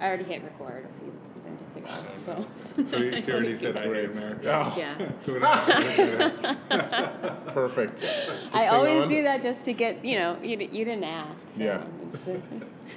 I 0.00 0.06
already 0.08 0.24
hit 0.24 0.42
record 0.42 0.86
a 0.86 0.92
few 1.00 1.12
minutes 1.44 1.76
ago, 1.76 1.90
so. 2.26 2.46
So 2.86 2.96
you, 2.96 3.20
so 3.20 3.28
you 3.32 3.34
already 3.36 3.56
said 3.56 3.76
I 3.76 3.82
hate 3.82 3.90
Great. 3.90 4.16
America. 4.16 4.52
Oh, 4.54 4.74
Yeah. 4.78 5.10
So 5.18 5.32
we're 5.32 5.40
not 5.40 5.66
perfect. 7.48 7.96
Is 7.96 8.00
this 8.02 8.48
I 8.54 8.68
always 8.68 9.02
on? 9.02 9.08
do 9.08 9.22
that 9.24 9.42
just 9.42 9.64
to 9.66 9.72
get, 9.74 10.02
you 10.04 10.16
know, 10.18 10.38
you, 10.42 10.56
you 10.56 10.84
didn't 10.86 11.04
ask. 11.04 11.40
so 11.56 11.62
Yeah. 11.62 11.82
it's- 12.14 12.42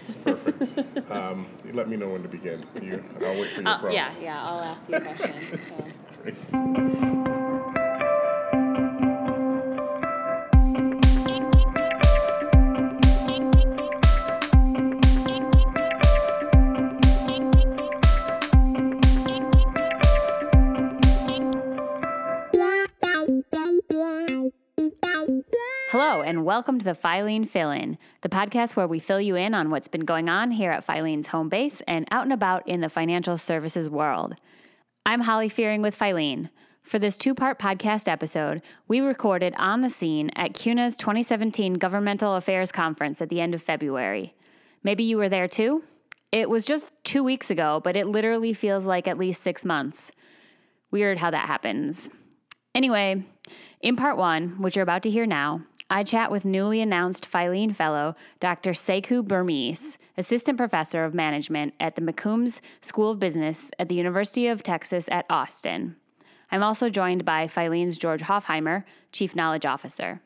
It's 0.04 0.16
perfect. 0.16 1.12
Um, 1.12 1.46
you 1.66 1.74
let 1.74 1.88
me 1.90 1.98
know 1.98 2.10
when 2.10 2.22
to 2.24 2.30
begin. 2.30 2.66
You, 2.82 3.04
I'll 3.26 3.40
wait 3.40 3.54
for 3.54 3.62
your 3.62 3.70
Uh, 3.70 3.78
prompt. 3.80 3.96
yeah, 3.96 4.10
yeah, 4.22 4.44
I'll 4.48 4.60
ask 4.62 4.90
you 4.90 5.00
questions. 5.02 5.50
This 5.52 5.76
so. 5.76 5.84
is 5.84 6.00
great. 6.22 7.24
And 26.22 26.46
welcome 26.46 26.78
to 26.78 26.86
the 26.86 26.94
Filene 26.94 27.48
Fill 27.48 27.72
In, 27.72 27.98
the 28.22 28.30
podcast 28.30 28.76
where 28.76 28.88
we 28.88 29.00
fill 29.00 29.20
you 29.20 29.36
in 29.36 29.56
on 29.56 29.72
what's 29.72 29.88
been 29.88 30.06
going 30.06 30.30
on 30.30 30.52
here 30.52 30.70
at 30.70 30.86
Filene's 30.86 31.28
home 31.28 31.50
base 31.50 31.82
and 31.88 32.08
out 32.12 32.24
and 32.24 32.32
about 32.32 32.68
in 32.68 32.82
the 32.82 32.88
financial 32.88 33.36
services 33.36 33.90
world. 33.90 34.36
I'm 35.08 35.22
Holly 35.22 35.50
Fearing 35.50 35.82
with 35.82 35.98
Filene. 35.98 36.50
For 36.84 37.00
this 37.00 37.18
two 37.18 37.34
part 37.34 37.58
podcast 37.58 38.08
episode, 38.08 38.62
we 38.88 39.02
recorded 39.02 39.56
on 39.58 39.82
the 39.82 39.90
scene 39.90 40.30
at 40.36 40.54
CUNA's 40.54 40.96
2017 40.98 41.74
Governmental 41.74 42.36
Affairs 42.36 42.72
Conference 42.72 43.20
at 43.20 43.30
the 43.30 43.42
end 43.42 43.56
of 43.56 43.62
February. 43.64 44.36
Maybe 44.84 45.04
you 45.04 45.18
were 45.18 45.30
there 45.30 45.48
too? 45.48 45.84
It 46.32 46.48
was 46.48 46.64
just 46.64 46.92
two 47.04 47.24
weeks 47.24 47.50
ago, 47.50 47.82
but 47.84 47.96
it 47.96 48.08
literally 48.08 48.54
feels 48.54 48.86
like 48.86 49.08
at 49.08 49.18
least 49.18 49.42
six 49.42 49.66
months. 49.66 50.12
Weird 50.92 51.18
how 51.18 51.32
that 51.32 51.48
happens. 51.48 52.12
Anyway, 52.76 53.24
in 53.82 53.96
part 53.96 54.16
one, 54.16 54.62
which 54.62 54.76
you're 54.76 54.84
about 54.84 55.04
to 55.04 55.10
hear 55.10 55.26
now, 55.26 55.62
I 55.94 56.02
chat 56.02 56.32
with 56.32 56.44
newly 56.44 56.82
announced 56.82 57.30
Filene 57.30 57.76
Fellow 57.76 58.16
Dr. 58.40 58.72
Sekou 58.72 59.22
Bermiss, 59.22 60.00
Assistant 60.18 60.58
Professor 60.58 61.04
of 61.04 61.14
Management 61.14 61.76
at 61.80 61.96
the 61.96 62.02
McCombs 62.02 62.62
School 62.82 63.12
of 63.12 63.20
Business 63.20 63.70
at 63.78 63.90
the 63.90 63.94
University 63.94 64.48
of 64.48 64.64
Texas 64.64 65.08
at 65.12 65.28
Austin. 65.30 65.96
I'm 66.52 66.64
also 66.64 66.90
joined 66.90 67.26
by 67.26 67.46
Filene's 67.46 68.00
George 68.00 68.24
Hoffheimer, 68.24 68.86
Chief 69.12 69.36
Knowledge 69.36 69.68
Officer. 69.68 70.20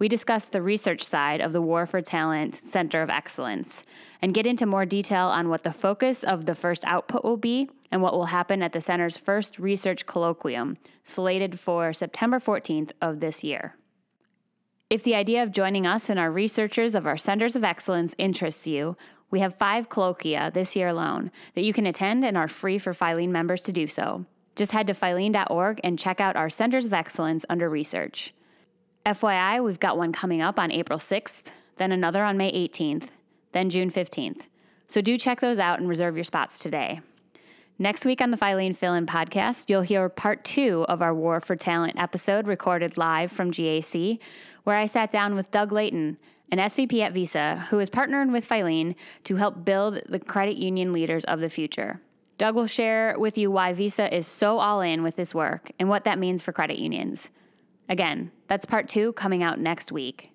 We 0.00 0.08
discuss 0.08 0.48
the 0.48 0.60
research 0.60 1.04
side 1.04 1.40
of 1.40 1.52
the 1.52 1.62
War 1.62 1.86
for 1.86 2.02
Talent 2.02 2.56
Center 2.56 3.00
of 3.00 3.10
Excellence 3.10 3.84
and 4.20 4.34
get 4.34 4.44
into 4.44 4.66
more 4.66 4.86
detail 4.86 5.28
on 5.28 5.48
what 5.48 5.62
the 5.62 5.72
focus 5.72 6.24
of 6.24 6.46
the 6.46 6.54
first 6.56 6.84
output 6.84 7.22
will 7.22 7.36
be 7.36 7.70
and 7.92 8.02
what 8.02 8.14
will 8.14 8.26
happen 8.26 8.60
at 8.60 8.72
the 8.72 8.80
center's 8.80 9.18
first 9.18 9.56
research 9.60 10.06
colloquium, 10.06 10.78
slated 11.04 11.60
for 11.60 11.92
September 11.92 12.40
14th 12.40 12.90
of 13.00 13.20
this 13.20 13.44
year. 13.44 13.76
If 14.90 15.04
the 15.04 15.14
idea 15.14 15.44
of 15.44 15.52
joining 15.52 15.86
us 15.86 16.10
and 16.10 16.18
our 16.18 16.32
researchers 16.32 16.96
of 16.96 17.06
our 17.06 17.16
centers 17.16 17.54
of 17.54 17.62
excellence 17.62 18.12
interests 18.18 18.66
you, 18.66 18.96
we 19.30 19.38
have 19.38 19.54
five 19.54 19.88
colloquia 19.88 20.50
this 20.52 20.74
year 20.74 20.88
alone 20.88 21.30
that 21.54 21.62
you 21.62 21.72
can 21.72 21.86
attend 21.86 22.24
and 22.24 22.36
are 22.36 22.48
free 22.48 22.76
for 22.76 22.92
Filene 22.92 23.28
members 23.28 23.62
to 23.62 23.72
do 23.72 23.86
so. 23.86 24.26
Just 24.56 24.72
head 24.72 24.88
to 24.88 24.92
filene.org 24.92 25.80
and 25.84 25.96
check 25.96 26.20
out 26.20 26.34
our 26.34 26.50
centers 26.50 26.86
of 26.86 26.92
excellence 26.92 27.46
under 27.48 27.70
research. 27.70 28.34
FYI, 29.06 29.62
we've 29.62 29.78
got 29.78 29.96
one 29.96 30.10
coming 30.10 30.42
up 30.42 30.58
on 30.58 30.72
April 30.72 30.98
6th, 30.98 31.44
then 31.76 31.92
another 31.92 32.24
on 32.24 32.36
May 32.36 32.50
18th, 32.68 33.10
then 33.52 33.70
June 33.70 33.92
15th. 33.92 34.48
So 34.88 35.00
do 35.00 35.16
check 35.16 35.38
those 35.38 35.60
out 35.60 35.78
and 35.78 35.88
reserve 35.88 36.16
your 36.16 36.24
spots 36.24 36.58
today. 36.58 37.00
Next 37.82 38.04
week 38.04 38.20
on 38.20 38.30
the 38.30 38.36
Filene 38.36 38.76
Fill 38.76 38.92
In 38.92 39.06
podcast, 39.06 39.70
you'll 39.70 39.80
hear 39.80 40.06
part 40.10 40.44
two 40.44 40.84
of 40.86 41.00
our 41.00 41.14
War 41.14 41.40
for 41.40 41.56
Talent 41.56 41.94
episode 41.96 42.46
recorded 42.46 42.98
live 42.98 43.32
from 43.32 43.50
GAC, 43.50 44.18
where 44.64 44.76
I 44.76 44.84
sat 44.84 45.10
down 45.10 45.34
with 45.34 45.50
Doug 45.50 45.72
Layton, 45.72 46.18
an 46.52 46.58
SVP 46.58 47.00
at 47.00 47.14
Visa, 47.14 47.64
who 47.70 47.78
has 47.78 47.88
partnered 47.88 48.30
with 48.30 48.46
Filene 48.46 48.96
to 49.24 49.36
help 49.36 49.64
build 49.64 50.02
the 50.10 50.18
credit 50.18 50.58
union 50.58 50.92
leaders 50.92 51.24
of 51.24 51.40
the 51.40 51.48
future. 51.48 52.02
Doug 52.36 52.54
will 52.54 52.66
share 52.66 53.18
with 53.18 53.38
you 53.38 53.50
why 53.50 53.72
Visa 53.72 54.14
is 54.14 54.26
so 54.26 54.58
all 54.58 54.82
in 54.82 55.02
with 55.02 55.16
this 55.16 55.34
work 55.34 55.72
and 55.78 55.88
what 55.88 56.04
that 56.04 56.18
means 56.18 56.42
for 56.42 56.52
credit 56.52 56.76
unions. 56.76 57.30
Again, 57.88 58.30
that's 58.46 58.66
part 58.66 58.90
two 58.90 59.14
coming 59.14 59.42
out 59.42 59.58
next 59.58 59.90
week. 59.90 60.29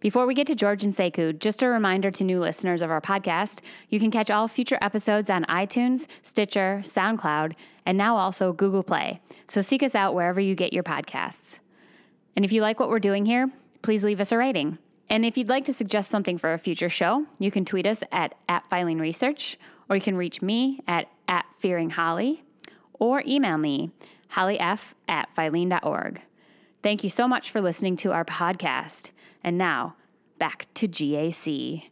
Before 0.00 0.26
we 0.26 0.34
get 0.34 0.46
to 0.46 0.54
George 0.54 0.84
and 0.84 0.94
Sekou, 0.94 1.36
just 1.36 1.60
a 1.60 1.68
reminder 1.68 2.12
to 2.12 2.22
new 2.22 2.38
listeners 2.38 2.82
of 2.82 2.90
our 2.90 3.00
podcast 3.00 3.62
you 3.88 3.98
can 3.98 4.12
catch 4.12 4.30
all 4.30 4.46
future 4.46 4.78
episodes 4.80 5.28
on 5.28 5.44
iTunes, 5.46 6.06
Stitcher, 6.22 6.82
SoundCloud, 6.84 7.54
and 7.84 7.98
now 7.98 8.16
also 8.16 8.52
Google 8.52 8.84
Play. 8.84 9.20
So 9.48 9.60
seek 9.60 9.82
us 9.82 9.96
out 9.96 10.14
wherever 10.14 10.40
you 10.40 10.54
get 10.54 10.72
your 10.72 10.84
podcasts. 10.84 11.58
And 12.36 12.44
if 12.44 12.52
you 12.52 12.62
like 12.62 12.78
what 12.78 12.90
we're 12.90 13.00
doing 13.00 13.26
here, 13.26 13.50
please 13.82 14.04
leave 14.04 14.20
us 14.20 14.30
a 14.30 14.38
rating. 14.38 14.78
And 15.10 15.24
if 15.24 15.36
you'd 15.36 15.48
like 15.48 15.64
to 15.64 15.72
suggest 15.72 16.10
something 16.10 16.38
for 16.38 16.52
a 16.52 16.58
future 16.58 16.88
show, 16.88 17.26
you 17.40 17.50
can 17.50 17.64
tweet 17.64 17.86
us 17.86 18.04
at, 18.12 18.36
at 18.48 18.70
Filene 18.70 19.00
Research, 19.00 19.58
or 19.88 19.96
you 19.96 20.02
can 20.02 20.16
reach 20.16 20.42
me 20.42 20.80
at, 20.86 21.08
at 21.26 21.46
Fearing 21.58 21.90
Holly, 21.90 22.44
or 23.00 23.24
email 23.26 23.58
me, 23.58 23.90
hollyf 24.34 24.94
at 25.08 25.34
filene.org. 25.34 26.20
Thank 26.82 27.02
you 27.02 27.10
so 27.10 27.26
much 27.26 27.50
for 27.50 27.60
listening 27.60 27.96
to 27.96 28.12
our 28.12 28.24
podcast. 28.24 29.10
And 29.48 29.56
now, 29.56 29.96
back 30.38 30.66
to 30.74 30.86
GAC. 30.86 31.84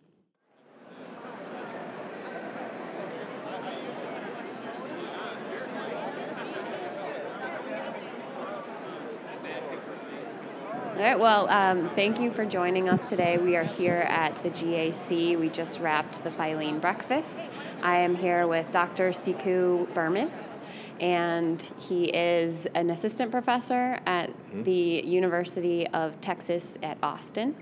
All 10.96 11.02
right, 11.02 11.18
well, 11.18 11.48
um, 11.48 11.88
thank 11.94 12.20
you 12.20 12.30
for 12.30 12.44
joining 12.44 12.90
us 12.90 13.08
today. 13.08 13.38
We 13.38 13.56
are 13.56 13.64
here 13.64 14.04
at 14.06 14.34
the 14.42 14.50
GAC. 14.50 15.38
We 15.38 15.48
just 15.48 15.80
wrapped 15.80 16.24
the 16.24 16.30
Filene 16.30 16.78
breakfast. 16.78 17.48
I 17.82 18.00
am 18.00 18.16
here 18.16 18.46
with 18.46 18.70
Dr. 18.70 19.12
Sekou 19.12 19.86
Bermiss, 19.94 20.58
and 21.00 21.60
he 21.78 22.04
is 22.04 22.66
an 22.74 22.90
assistant 22.90 23.30
professor 23.30 23.98
at 24.06 24.30
mm-hmm. 24.30 24.62
the 24.62 25.02
University 25.06 25.86
of 25.88 26.20
Texas 26.20 26.78
at 26.82 26.98
Austin. 27.02 27.54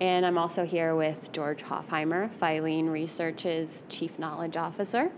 And 0.00 0.26
I'm 0.26 0.38
also 0.38 0.64
here 0.64 0.94
with 0.94 1.30
George 1.32 1.62
Hoffheimer, 1.62 2.28
Filene 2.28 2.90
Research's 2.90 3.84
Chief 3.88 4.18
Knowledge 4.18 4.56
Officer. 4.56 5.12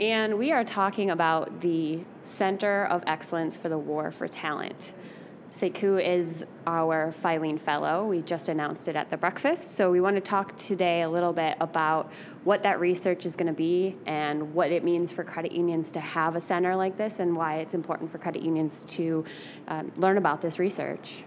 And 0.00 0.38
we 0.38 0.50
are 0.50 0.64
talking 0.64 1.10
about 1.10 1.60
the 1.60 2.00
Center 2.22 2.84
of 2.86 3.04
Excellence 3.06 3.56
for 3.56 3.68
the 3.68 3.78
War 3.78 4.10
for 4.10 4.26
Talent. 4.26 4.94
Sekou 5.54 6.04
is 6.04 6.44
our 6.66 7.12
Filene 7.12 7.60
Fellow. 7.60 8.06
We 8.06 8.22
just 8.22 8.48
announced 8.48 8.88
it 8.88 8.96
at 8.96 9.08
the 9.08 9.16
breakfast. 9.16 9.76
So 9.76 9.88
we 9.88 10.00
want 10.00 10.16
to 10.16 10.20
talk 10.20 10.58
today 10.58 11.02
a 11.02 11.08
little 11.08 11.32
bit 11.32 11.56
about 11.60 12.10
what 12.42 12.64
that 12.64 12.80
research 12.80 13.24
is 13.24 13.36
going 13.36 13.46
to 13.46 13.52
be 13.52 13.96
and 14.04 14.52
what 14.52 14.72
it 14.72 14.82
means 14.82 15.12
for 15.12 15.22
credit 15.22 15.52
unions 15.52 15.92
to 15.92 16.00
have 16.00 16.34
a 16.34 16.40
center 16.40 16.74
like 16.74 16.96
this 16.96 17.20
and 17.20 17.36
why 17.36 17.58
it's 17.58 17.72
important 17.72 18.10
for 18.10 18.18
credit 18.18 18.42
unions 18.42 18.82
to 18.96 19.24
um, 19.68 19.92
learn 19.96 20.18
about 20.18 20.40
this 20.40 20.58
research. 20.58 21.22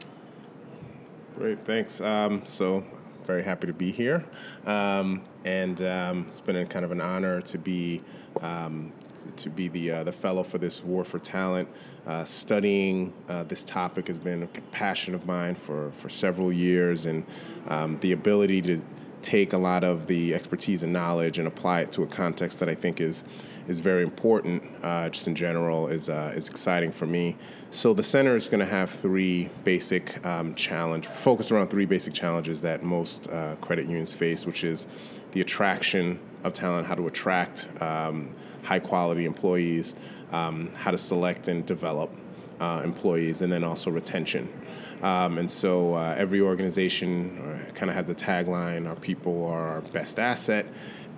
Great, 1.37 1.63
thanks. 1.63 2.01
Um, 2.01 2.45
so, 2.45 2.83
very 3.23 3.43
happy 3.43 3.67
to 3.67 3.73
be 3.73 3.93
here. 3.93 4.25
Um, 4.65 5.23
and 5.45 5.81
um, 5.83 6.25
it's 6.27 6.41
been 6.41 6.57
a 6.57 6.65
kind 6.65 6.83
of 6.83 6.91
an 6.91 6.99
honor 6.99 7.39
to 7.43 7.57
be 7.57 8.01
um, 8.41 8.91
to 9.35 9.49
be 9.49 9.67
the 9.67 9.91
uh, 9.91 10.03
the 10.03 10.11
fellow 10.11 10.43
for 10.43 10.57
this 10.57 10.83
War 10.83 11.03
for 11.03 11.19
Talent. 11.19 11.69
Uh, 12.05 12.23
studying 12.23 13.13
uh, 13.27 13.43
this 13.43 13.63
topic 13.63 14.07
has 14.07 14.17
been 14.17 14.43
a 14.43 14.47
passion 14.71 15.13
of 15.13 15.25
mine 15.25 15.55
for, 15.55 15.91
for 15.91 16.07
several 16.07 16.53
years, 16.53 17.05
and 17.05 17.25
um, 17.67 17.99
the 17.99 18.13
ability 18.13 18.61
to 18.61 18.81
take 19.21 19.51
a 19.51 19.57
lot 19.57 19.83
of 19.83 20.07
the 20.07 20.33
expertise 20.33 20.83
and 20.83 20.93
knowledge 20.93 21.37
and 21.37 21.47
apply 21.47 21.81
it 21.81 21.91
to 21.91 22.03
a 22.03 22.07
context 22.07 22.59
that 22.59 22.69
I 22.69 22.75
think 22.75 23.01
is 23.01 23.23
is 23.67 23.79
very 23.79 24.03
important, 24.03 24.63
uh, 24.81 25.09
just 25.09 25.27
in 25.27 25.35
general, 25.35 25.89
is 25.89 26.09
uh, 26.09 26.33
is 26.35 26.47
exciting 26.47 26.91
for 26.91 27.05
me. 27.05 27.35
So 27.69 27.93
the 27.93 28.03
center 28.03 28.35
is 28.35 28.47
going 28.47 28.61
to 28.61 28.65
have 28.65 28.89
three 28.89 29.49
basic 29.65 30.25
um, 30.25 30.55
challenge, 30.55 31.07
focused 31.07 31.51
around 31.51 31.67
three 31.67 31.85
basic 31.85 32.13
challenges 32.13 32.61
that 32.61 32.83
most 32.83 33.29
uh, 33.29 33.55
credit 33.59 33.85
unions 33.85 34.13
face, 34.13 34.45
which 34.45 34.63
is 34.63 34.87
the 35.33 35.41
attraction 35.41 36.19
of 36.45 36.53
talent, 36.53 36.87
how 36.87 36.95
to 36.95 37.07
attract 37.07 37.67
um, 37.81 38.33
high 38.67 38.79
quality 38.79 39.25
employees, 39.25 39.95
um, 40.33 40.69
how 40.75 40.91
to 40.91 40.97
select 40.97 41.47
and 41.47 41.65
develop 41.65 42.09
uh, 42.59 42.81
employees, 42.83 43.41
and 43.41 43.51
then 43.51 43.63
also 43.63 43.89
retention. 43.89 44.43
Um, 45.01 45.37
and 45.37 45.49
so 45.49 45.93
uh, 45.93 46.15
every 46.17 46.41
organization 46.41 47.63
kind 47.75 47.89
of 47.89 47.95
has 47.95 48.09
a 48.09 48.15
tagline: 48.15 48.87
"Our 48.87 48.95
people 48.95 49.45
are 49.45 49.67
our 49.75 49.81
best 49.81 50.19
asset." 50.19 50.65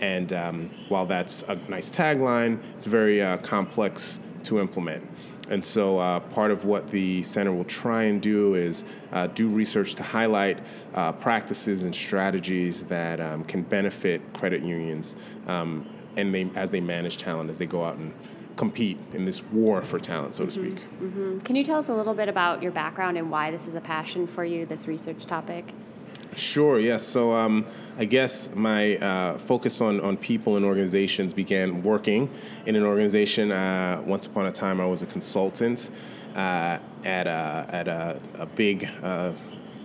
And 0.01 0.31
um, 0.31 0.69
while 0.89 1.05
that's 1.05 1.43
a 1.43 1.55
nice 1.67 1.91
tagline, 1.91 2.59
it's 2.75 2.85
very 2.85 3.21
uh, 3.21 3.37
complex 3.37 4.19
to 4.43 4.59
implement. 4.59 5.03
and 5.49 5.65
so 5.65 5.97
uh, 5.97 6.19
part 6.19 6.51
of 6.51 6.63
what 6.63 6.89
the 6.91 7.23
center 7.23 7.51
will 7.51 7.65
try 7.65 8.03
and 8.03 8.21
do 8.21 8.53
is 8.53 8.85
uh, 9.11 9.27
do 9.27 9.49
research 9.49 9.95
to 9.95 10.03
highlight 10.03 10.59
uh, 10.93 11.11
practices 11.11 11.83
and 11.83 11.93
strategies 11.93 12.83
that 12.83 13.19
um, 13.19 13.43
can 13.43 13.63
benefit 13.63 14.21
credit 14.33 14.61
unions 14.61 15.15
um, 15.47 15.85
and 16.19 16.33
they, 16.33 16.49
as 16.55 16.71
they 16.71 16.81
manage 16.81 17.17
talent, 17.17 17.49
as 17.49 17.57
they 17.57 17.65
go 17.65 17.83
out 17.83 17.97
and 17.97 18.13
compete 18.55 18.97
in 19.13 19.25
this 19.25 19.41
war 19.43 19.81
for 19.81 19.99
talent, 19.99 20.33
so 20.35 20.45
to 20.45 20.51
speak. 20.51 20.75
Mm-hmm. 20.75 21.37
Can 21.39 21.55
you 21.55 21.63
tell 21.63 21.79
us 21.79 21.87
a 21.89 21.95
little 21.95 22.13
bit 22.13 22.27
about 22.27 22.61
your 22.61 22.73
background 22.73 23.17
and 23.17 23.31
why 23.31 23.51
this 23.51 23.67
is 23.67 23.75
a 23.75 23.81
passion 23.81 24.27
for 24.27 24.43
you, 24.43 24.65
this 24.65 24.87
research 24.87 25.25
topic? 25.25 25.73
Sure, 26.35 26.79
yes. 26.79 27.03
So 27.03 27.31
um, 27.33 27.65
I 27.97 28.05
guess 28.05 28.53
my 28.53 28.97
uh, 28.97 29.37
focus 29.37 29.81
on, 29.81 29.99
on 30.01 30.17
people 30.17 30.57
and 30.57 30.65
organizations 30.65 31.33
began 31.33 31.83
working 31.83 32.29
in 32.65 32.75
an 32.75 32.83
organization. 32.83 33.51
Uh, 33.51 34.01
once 34.05 34.25
upon 34.27 34.45
a 34.45 34.51
time, 34.51 34.79
I 34.81 34.85
was 34.85 35.01
a 35.01 35.05
consultant 35.07 35.89
uh, 36.35 36.79
at, 37.03 37.27
a, 37.27 37.65
at 37.69 37.87
a, 37.87 38.19
a 38.37 38.45
big 38.45 38.89
uh, 39.01 39.31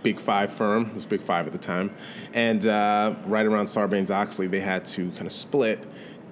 Big 0.02 0.20
Five 0.20 0.52
firm. 0.52 0.86
It 0.90 0.94
was 0.94 1.06
Big 1.06 1.22
Five 1.22 1.46
at 1.46 1.52
the 1.52 1.58
time. 1.58 1.94
And 2.34 2.66
uh, 2.66 3.14
right 3.24 3.46
around 3.46 3.64
Sarbanes 3.66 4.10
Oxley, 4.10 4.46
they 4.46 4.60
had 4.60 4.84
to 4.86 5.10
kind 5.12 5.26
of 5.26 5.32
split. 5.32 5.82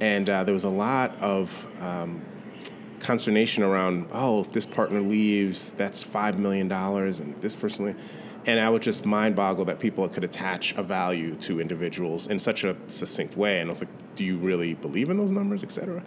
And 0.03 0.29
uh, 0.29 0.43
there 0.43 0.53
was 0.53 0.65
a 0.65 0.69
lot 0.69 1.17
of 1.21 1.65
um, 1.81 2.23
consternation 2.99 3.63
around, 3.63 4.09
oh, 4.11 4.41
if 4.41 4.51
this 4.51 4.67
partner 4.67 5.01
leaves, 5.01 5.69
that's 5.75 6.03
$5 6.03 6.39
million, 6.39 6.71
and 6.73 7.41
this 7.41 7.55
person 7.55 7.85
leaves 7.85 7.97
and 8.47 8.59
I 8.61 8.69
was 8.69 8.83
just 8.83 9.05
mind 9.05 9.37
boggled 9.37 9.69
that 9.69 9.79
people 9.79 10.09
could 10.09 10.25
attach 10.25 10.75
a 10.77 10.83
value 10.83 11.35
to 11.37 11.61
individuals 11.61 12.27
in 12.27 12.39
such 12.39 12.65
a 12.65 12.77
succinct 12.89 13.37
way. 13.37 13.61
And 13.61 13.69
I 13.69 13.73
was 13.73 13.81
like, 13.81 13.91
do 14.17 14.25
you 14.25 14.37
really 14.37 14.75
believe 14.75 15.09
in 15.11 15.17
those 15.17 15.33
numbers, 15.33 15.63
et 15.63 15.71
cetera? 15.71 16.03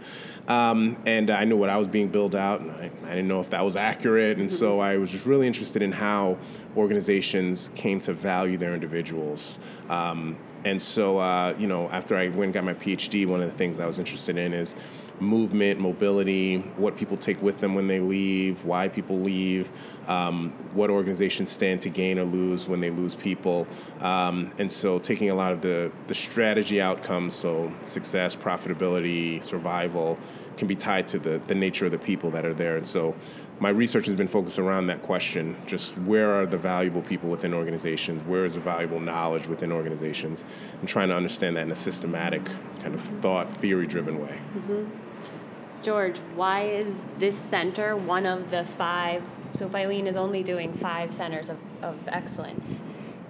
Um, 0.48 0.98
and 1.06 1.32
I 1.32 1.44
knew 1.44 1.58
what 1.58 1.70
I 1.70 1.78
was 1.78 1.88
being 1.88 2.08
billed 2.10 2.36
out, 2.36 2.62
and 2.62 2.72
I, 2.72 2.92
I 3.06 3.10
didn't 3.10 3.28
know 3.28 3.42
if 3.42 3.50
that 3.50 3.64
was 3.64 3.76
accurate. 3.76 4.38
And 4.38 4.52
so 4.52 4.80
I 4.80 4.98
was 4.98 5.10
just 5.10 5.26
really 5.26 5.48
interested 5.48 5.82
in 5.82 5.92
how 5.92 6.38
organizations 6.78 7.72
came 7.74 8.00
to 8.02 8.14
value 8.14 8.58
their 8.58 8.74
individuals. 8.74 9.60
Um, 9.90 10.38
and 10.66 10.82
so, 10.82 11.18
uh, 11.18 11.56
you 11.58 11.68
know, 11.68 11.90
after 11.90 12.16
I 12.16 12.28
went 12.28 12.44
and 12.44 12.54
got 12.54 12.64
my 12.64 12.74
PhD, 12.74 13.26
one 13.26 13.42
of 13.42 13.50
the 13.52 13.58
things 13.58 13.80
I 13.80 13.88
was 13.88 13.98
interested 13.98 14.38
in 14.38 14.54
is 14.54 14.76
movement, 15.22 15.80
mobility, 15.80 16.58
what 16.78 16.98
people 16.98 17.18
take 17.18 17.42
with 17.42 17.60
them 17.60 17.76
when 17.76 17.88
they 17.88 18.00
leave, 18.00 18.64
why 18.66 18.88
people 18.88 19.20
leave, 19.20 19.72
um, 20.08 20.52
what 20.74 20.90
organizations 20.90 21.50
stand 21.50 21.82
to 21.82 21.90
gain 21.90 22.20
or 22.20 22.24
lose 22.24 22.68
when 22.68 22.80
they 22.80 22.90
lose 22.90 23.16
people. 23.16 23.68
Um, 24.00 24.52
and 24.58 24.72
so 24.72 25.00
taking 25.00 25.30
a 25.30 25.36
lot 25.36 25.52
of 25.52 25.62
the, 25.62 25.92
the 26.08 26.16
strategy 26.16 26.82
outcomes, 26.82 27.34
so 27.34 27.72
success, 27.84 28.36
profitability, 28.36 29.44
survival, 29.44 30.18
can 30.58 30.68
be 30.68 30.76
tied 30.76 31.08
to 31.10 31.20
the, 31.20 31.42
the 31.48 31.56
nature 31.56 31.86
of 31.86 31.92
the 31.92 31.98
people 31.98 32.32
that 32.32 32.46
are 32.46 32.54
there. 32.54 32.78
And 32.78 32.88
so 32.88 33.16
my 33.60 33.70
research 33.70 34.06
has 34.06 34.16
been 34.16 34.28
focused 34.28 34.60
around 34.60 34.88
that 34.88 35.02
question 35.02 35.56
just 35.66 35.98
where 36.00 36.34
are 36.34 36.46
the 36.46 36.58
valuable 36.58 37.02
people 37.02 37.30
within 37.30 37.54
organizations 37.54 38.22
where 38.24 38.46
is 38.46 38.56
the 38.56 38.60
valuable 38.60 39.00
knowledge 39.00 39.48
within 39.48 39.72
organizations 39.72 40.44
and 40.80 40.90
trying 40.90 41.08
to 41.08 41.16
understand 41.16 41.56
that 41.56 41.62
in 41.62 41.72
a 41.72 41.76
systematic 41.76 42.44
kind 42.82 42.94
of 42.94 43.02
thought 43.02 43.52
theory 43.54 43.88
driven 43.88 44.20
way 44.20 44.40
mm-hmm. 44.58 44.86
George, 45.86 46.18
why 46.34 46.64
is 46.64 47.00
this 47.20 47.38
center 47.38 47.96
one 47.96 48.26
of 48.26 48.50
the 48.50 48.66
five? 48.66 49.24
So 49.54 49.70
Filene 49.70 50.08
is 50.08 50.16
only 50.16 50.42
doing 50.42 50.74
five 50.74 51.14
centers 51.14 51.48
of, 51.48 51.60
of 51.84 52.08
excellence. 52.08 52.82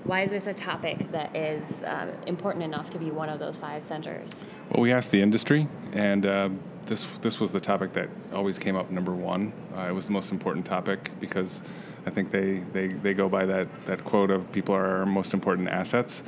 Why 0.05 0.21
is 0.21 0.31
this 0.31 0.47
a 0.47 0.53
topic 0.53 1.11
that 1.11 1.35
is 1.35 1.83
uh, 1.83 2.15
important 2.25 2.63
enough 2.63 2.89
to 2.91 2.97
be 2.97 3.11
one 3.11 3.27
of 3.27 3.39
those 3.39 3.57
five 3.57 3.83
centers? 3.83 4.45
Well, 4.69 4.81
we 4.81 4.93
asked 4.93 5.11
the 5.11 5.21
industry, 5.21 5.67
and 5.91 6.25
uh, 6.25 6.49
this 6.85 7.05
this 7.21 7.41
was 7.41 7.51
the 7.51 7.59
topic 7.59 7.91
that 7.91 8.07
always 8.31 8.57
came 8.57 8.77
up 8.77 8.89
number 8.89 9.11
one. 9.11 9.51
Uh, 9.75 9.89
it 9.89 9.93
was 9.93 10.05
the 10.05 10.13
most 10.13 10.31
important 10.31 10.65
topic 10.65 11.11
because 11.19 11.61
I 12.05 12.09
think 12.09 12.31
they, 12.31 12.59
they, 12.71 12.87
they 12.87 13.13
go 13.13 13.27
by 13.27 13.45
that, 13.47 13.67
that 13.85 14.05
quote 14.05 14.31
of 14.31 14.49
people 14.53 14.73
are 14.73 14.99
our 14.99 15.05
most 15.05 15.33
important 15.33 15.67
assets, 15.67 16.23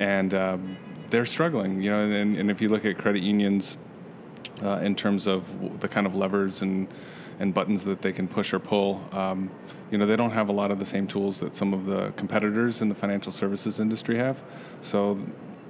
and 0.00 0.34
um, 0.34 0.76
they're 1.10 1.26
struggling. 1.26 1.80
You 1.84 1.90
know, 1.90 2.00
and, 2.00 2.36
and 2.36 2.50
if 2.50 2.60
you 2.60 2.68
look 2.68 2.84
at 2.84 2.98
credit 2.98 3.22
unions 3.22 3.78
uh, 4.62 4.80
in 4.82 4.94
terms 4.94 5.26
of 5.26 5.80
the 5.80 5.88
kind 5.88 6.06
of 6.06 6.14
levers 6.14 6.62
and 6.62 6.88
and 7.40 7.54
buttons 7.54 7.84
that 7.84 8.02
they 8.02 8.12
can 8.12 8.26
push 8.26 8.52
or 8.52 8.58
pull. 8.58 9.00
Um, 9.12 9.50
you 9.90 9.98
know, 9.98 10.06
they 10.06 10.16
don't 10.16 10.32
have 10.32 10.48
a 10.48 10.52
lot 10.52 10.70
of 10.70 10.78
the 10.78 10.84
same 10.84 11.06
tools 11.06 11.40
that 11.40 11.54
some 11.54 11.72
of 11.72 11.86
the 11.86 12.10
competitors 12.16 12.82
in 12.82 12.88
the 12.88 12.94
financial 12.94 13.32
services 13.32 13.80
industry 13.80 14.16
have. 14.16 14.42
So, 14.80 15.18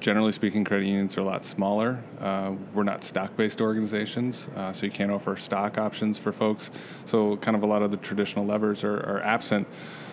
generally 0.00 0.32
speaking, 0.32 0.64
credit 0.64 0.86
unions 0.86 1.16
are 1.18 1.20
a 1.20 1.24
lot 1.24 1.44
smaller. 1.44 2.02
Uh, 2.20 2.52
we're 2.72 2.84
not 2.84 3.04
stock-based 3.04 3.60
organizations, 3.60 4.48
uh, 4.56 4.72
so 4.72 4.86
you 4.86 4.92
can't 4.92 5.10
offer 5.10 5.36
stock 5.36 5.76
options 5.76 6.18
for 6.18 6.32
folks. 6.32 6.70
So, 7.04 7.36
kind 7.36 7.56
of 7.56 7.62
a 7.62 7.66
lot 7.66 7.82
of 7.82 7.90
the 7.90 7.96
traditional 7.98 8.46
levers 8.46 8.82
are, 8.82 8.96
are 8.96 9.20
absent. 9.22 9.66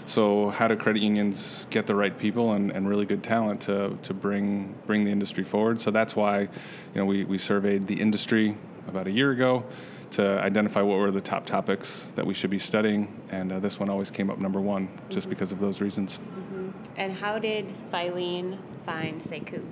So, 0.05 0.49
how 0.49 0.67
do 0.67 0.75
credit 0.75 1.01
unions 1.01 1.65
get 1.71 1.87
the 1.87 1.95
right 1.95 2.17
people 2.17 2.53
and, 2.53 2.71
and 2.71 2.87
really 2.87 3.05
good 3.05 3.23
talent 3.23 3.61
to, 3.61 3.97
to 4.03 4.13
bring 4.13 4.75
bring 4.85 5.03
the 5.03 5.11
industry 5.11 5.43
forward? 5.43 5.81
So 5.81 5.91
that's 5.91 6.15
why, 6.15 6.41
you 6.41 6.49
know, 6.93 7.05
we, 7.05 7.23
we 7.23 7.37
surveyed 7.37 7.87
the 7.87 7.99
industry 7.99 8.55
about 8.87 9.07
a 9.07 9.11
year 9.11 9.31
ago 9.31 9.65
to 10.11 10.39
identify 10.41 10.81
what 10.81 10.97
were 10.97 11.11
the 11.11 11.21
top 11.21 11.45
topics 11.45 12.09
that 12.15 12.25
we 12.25 12.33
should 12.33 12.49
be 12.49 12.59
studying, 12.59 13.21
and 13.31 13.51
uh, 13.51 13.59
this 13.59 13.79
one 13.79 13.89
always 13.89 14.11
came 14.11 14.29
up 14.29 14.37
number 14.37 14.61
one 14.61 14.89
just 15.09 15.21
mm-hmm. 15.21 15.31
because 15.31 15.51
of 15.51 15.59
those 15.59 15.81
reasons. 15.81 16.19
Mm-hmm. 16.19 16.69
And 16.95 17.13
how 17.13 17.39
did 17.39 17.73
Filene 17.91 18.57
find 18.85 19.19
Sekou? 19.19 19.65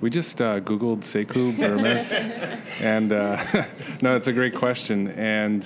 We 0.00 0.10
just 0.10 0.40
uh, 0.40 0.60
Googled 0.60 1.00
Sekou 1.00 1.56
Bermiss, 1.56 2.12
and 2.80 3.12
uh, 3.12 3.42
no, 4.02 4.14
it's 4.14 4.28
a 4.28 4.32
great 4.32 4.54
question. 4.54 5.08
And 5.08 5.64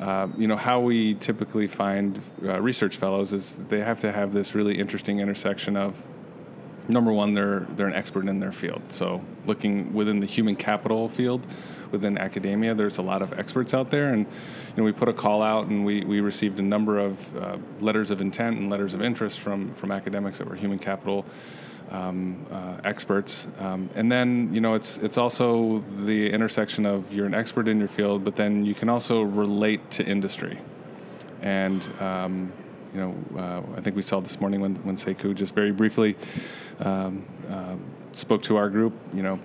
uh, 0.00 0.28
you 0.38 0.48
know 0.48 0.56
how 0.56 0.80
we 0.80 1.14
typically 1.14 1.66
find 1.66 2.20
uh, 2.42 2.60
research 2.60 2.96
fellows 2.96 3.32
is 3.34 3.52
they 3.68 3.80
have 3.80 3.98
to 3.98 4.10
have 4.10 4.32
this 4.32 4.54
really 4.54 4.78
interesting 4.78 5.20
intersection 5.20 5.76
of 5.76 6.06
number 6.88 7.12
one 7.12 7.34
they're 7.34 7.66
they're 7.76 7.86
an 7.86 7.94
expert 7.94 8.26
in 8.26 8.40
their 8.40 8.52
field. 8.52 8.82
So 8.88 9.22
looking 9.46 9.92
within 9.92 10.20
the 10.20 10.26
human 10.26 10.56
capital 10.56 11.08
field 11.08 11.46
within 11.90 12.16
academia 12.16 12.74
there's 12.74 12.98
a 12.98 13.02
lot 13.02 13.20
of 13.20 13.38
experts 13.38 13.74
out 13.74 13.90
there. 13.90 14.12
And 14.14 14.26
you 14.26 14.76
know 14.76 14.84
we 14.84 14.92
put 14.92 15.08
a 15.08 15.12
call 15.12 15.42
out 15.42 15.66
and 15.66 15.84
we, 15.84 16.02
we 16.04 16.20
received 16.20 16.58
a 16.58 16.62
number 16.62 16.98
of 16.98 17.36
uh, 17.36 17.58
letters 17.80 18.10
of 18.10 18.22
intent 18.22 18.58
and 18.58 18.70
letters 18.70 18.94
of 18.94 19.02
interest 19.02 19.40
from 19.40 19.72
from 19.74 19.92
academics 19.92 20.38
that 20.38 20.48
were 20.48 20.56
human 20.56 20.78
capital 20.78 21.26
um, 21.90 22.46
uh, 22.50 22.78
experts. 22.84 23.46
Um, 23.58 23.90
and 23.94 24.10
then, 24.10 24.52
you 24.52 24.60
know, 24.60 24.74
it's 24.74 24.98
it's 24.98 25.16
also 25.16 25.78
the 26.04 26.30
intersection 26.30 26.86
of 26.86 27.12
you're 27.12 27.26
an 27.26 27.34
expert 27.34 27.68
in 27.68 27.78
your 27.78 27.88
field, 27.88 28.24
but 28.24 28.36
then 28.36 28.64
you 28.64 28.74
can 28.74 28.88
also 28.88 29.22
relate 29.22 29.90
to 29.92 30.04
industry. 30.04 30.58
And 31.42 31.86
um, 32.00 32.52
you 32.94 33.00
know, 33.00 33.14
uh, 33.38 33.62
I 33.76 33.80
think 33.80 33.96
we 33.96 34.02
saw 34.02 34.20
this 34.20 34.40
morning 34.40 34.60
when 34.60 34.76
when 34.76 34.96
Sekou 34.96 35.34
just 35.34 35.54
very 35.54 35.72
briefly 35.72 36.16
um, 36.80 37.24
uh, 37.48 37.76
spoke 38.12 38.42
to 38.44 38.56
our 38.56 38.68
group. 38.68 38.92
You 39.14 39.22
know, 39.22 39.40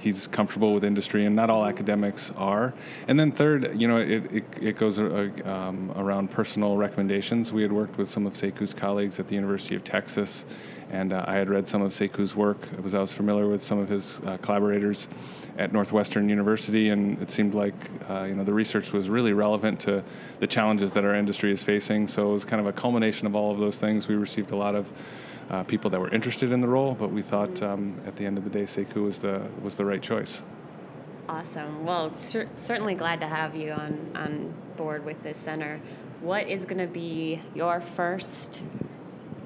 he's 0.00 0.26
comfortable 0.26 0.74
with 0.74 0.84
industry, 0.84 1.24
and 1.24 1.36
not 1.36 1.50
all 1.50 1.64
academics 1.64 2.32
are. 2.36 2.74
And 3.06 3.20
then 3.20 3.30
third, 3.30 3.80
you 3.80 3.86
know, 3.86 3.98
it, 3.98 4.32
it, 4.32 4.44
it 4.60 4.76
goes 4.76 4.98
uh, 4.98 5.30
um, 5.44 5.92
around 5.94 6.30
personal 6.30 6.76
recommendations. 6.76 7.52
We 7.52 7.62
had 7.62 7.72
worked 7.72 7.98
with 7.98 8.08
some 8.08 8.26
of 8.26 8.32
Sekou's 8.32 8.74
colleagues 8.74 9.20
at 9.20 9.28
the 9.28 9.34
University 9.34 9.74
of 9.74 9.84
Texas 9.84 10.44
and 10.90 11.12
uh, 11.12 11.24
I 11.26 11.34
had 11.34 11.48
read 11.48 11.68
some 11.68 11.82
of 11.82 11.92
Sekou's 11.92 12.34
work. 12.34 12.58
I 12.76 12.80
was, 12.80 12.94
I 12.94 13.00
was 13.00 13.12
familiar 13.12 13.46
with 13.46 13.62
some 13.62 13.78
of 13.78 13.88
his 13.88 14.20
uh, 14.20 14.38
collaborators 14.38 15.08
at 15.56 15.72
Northwestern 15.72 16.28
University, 16.28 16.88
and 16.88 17.20
it 17.22 17.30
seemed 17.30 17.54
like 17.54 17.74
uh, 18.08 18.24
you 18.28 18.34
know 18.34 18.42
the 18.42 18.52
research 18.52 18.92
was 18.92 19.08
really 19.08 19.32
relevant 19.32 19.80
to 19.80 20.02
the 20.40 20.46
challenges 20.46 20.92
that 20.92 21.04
our 21.04 21.14
industry 21.14 21.52
is 21.52 21.62
facing. 21.62 22.08
So 22.08 22.30
it 22.30 22.32
was 22.32 22.44
kind 22.44 22.60
of 22.60 22.66
a 22.66 22.72
culmination 22.72 23.26
of 23.26 23.34
all 23.34 23.52
of 23.52 23.58
those 23.58 23.78
things. 23.78 24.08
We 24.08 24.16
received 24.16 24.50
a 24.50 24.56
lot 24.56 24.74
of 24.74 24.92
uh, 25.50 25.64
people 25.64 25.90
that 25.90 26.00
were 26.00 26.10
interested 26.10 26.52
in 26.52 26.60
the 26.60 26.68
role, 26.68 26.94
but 26.94 27.10
we 27.10 27.22
thought 27.22 27.60
um, 27.62 28.00
at 28.06 28.16
the 28.16 28.24
end 28.24 28.38
of 28.38 28.44
the 28.44 28.50
day, 28.50 28.64
Sekou 28.64 29.04
was 29.04 29.18
the 29.18 29.48
was 29.62 29.76
the 29.76 29.84
right 29.90 30.02
choice. 30.02 30.42
Awesome. 31.28 31.84
Well, 31.84 32.12
cer- 32.18 32.48
certainly 32.54 32.94
glad 32.94 33.20
to 33.20 33.26
have 33.26 33.54
you 33.54 33.72
on 33.72 34.10
on 34.14 34.54
board 34.76 35.04
with 35.04 35.22
this 35.22 35.36
center. 35.36 35.80
What 36.20 36.48
is 36.48 36.64
going 36.64 36.78
to 36.78 36.86
be 36.86 37.40
your 37.54 37.80
first 37.80 38.64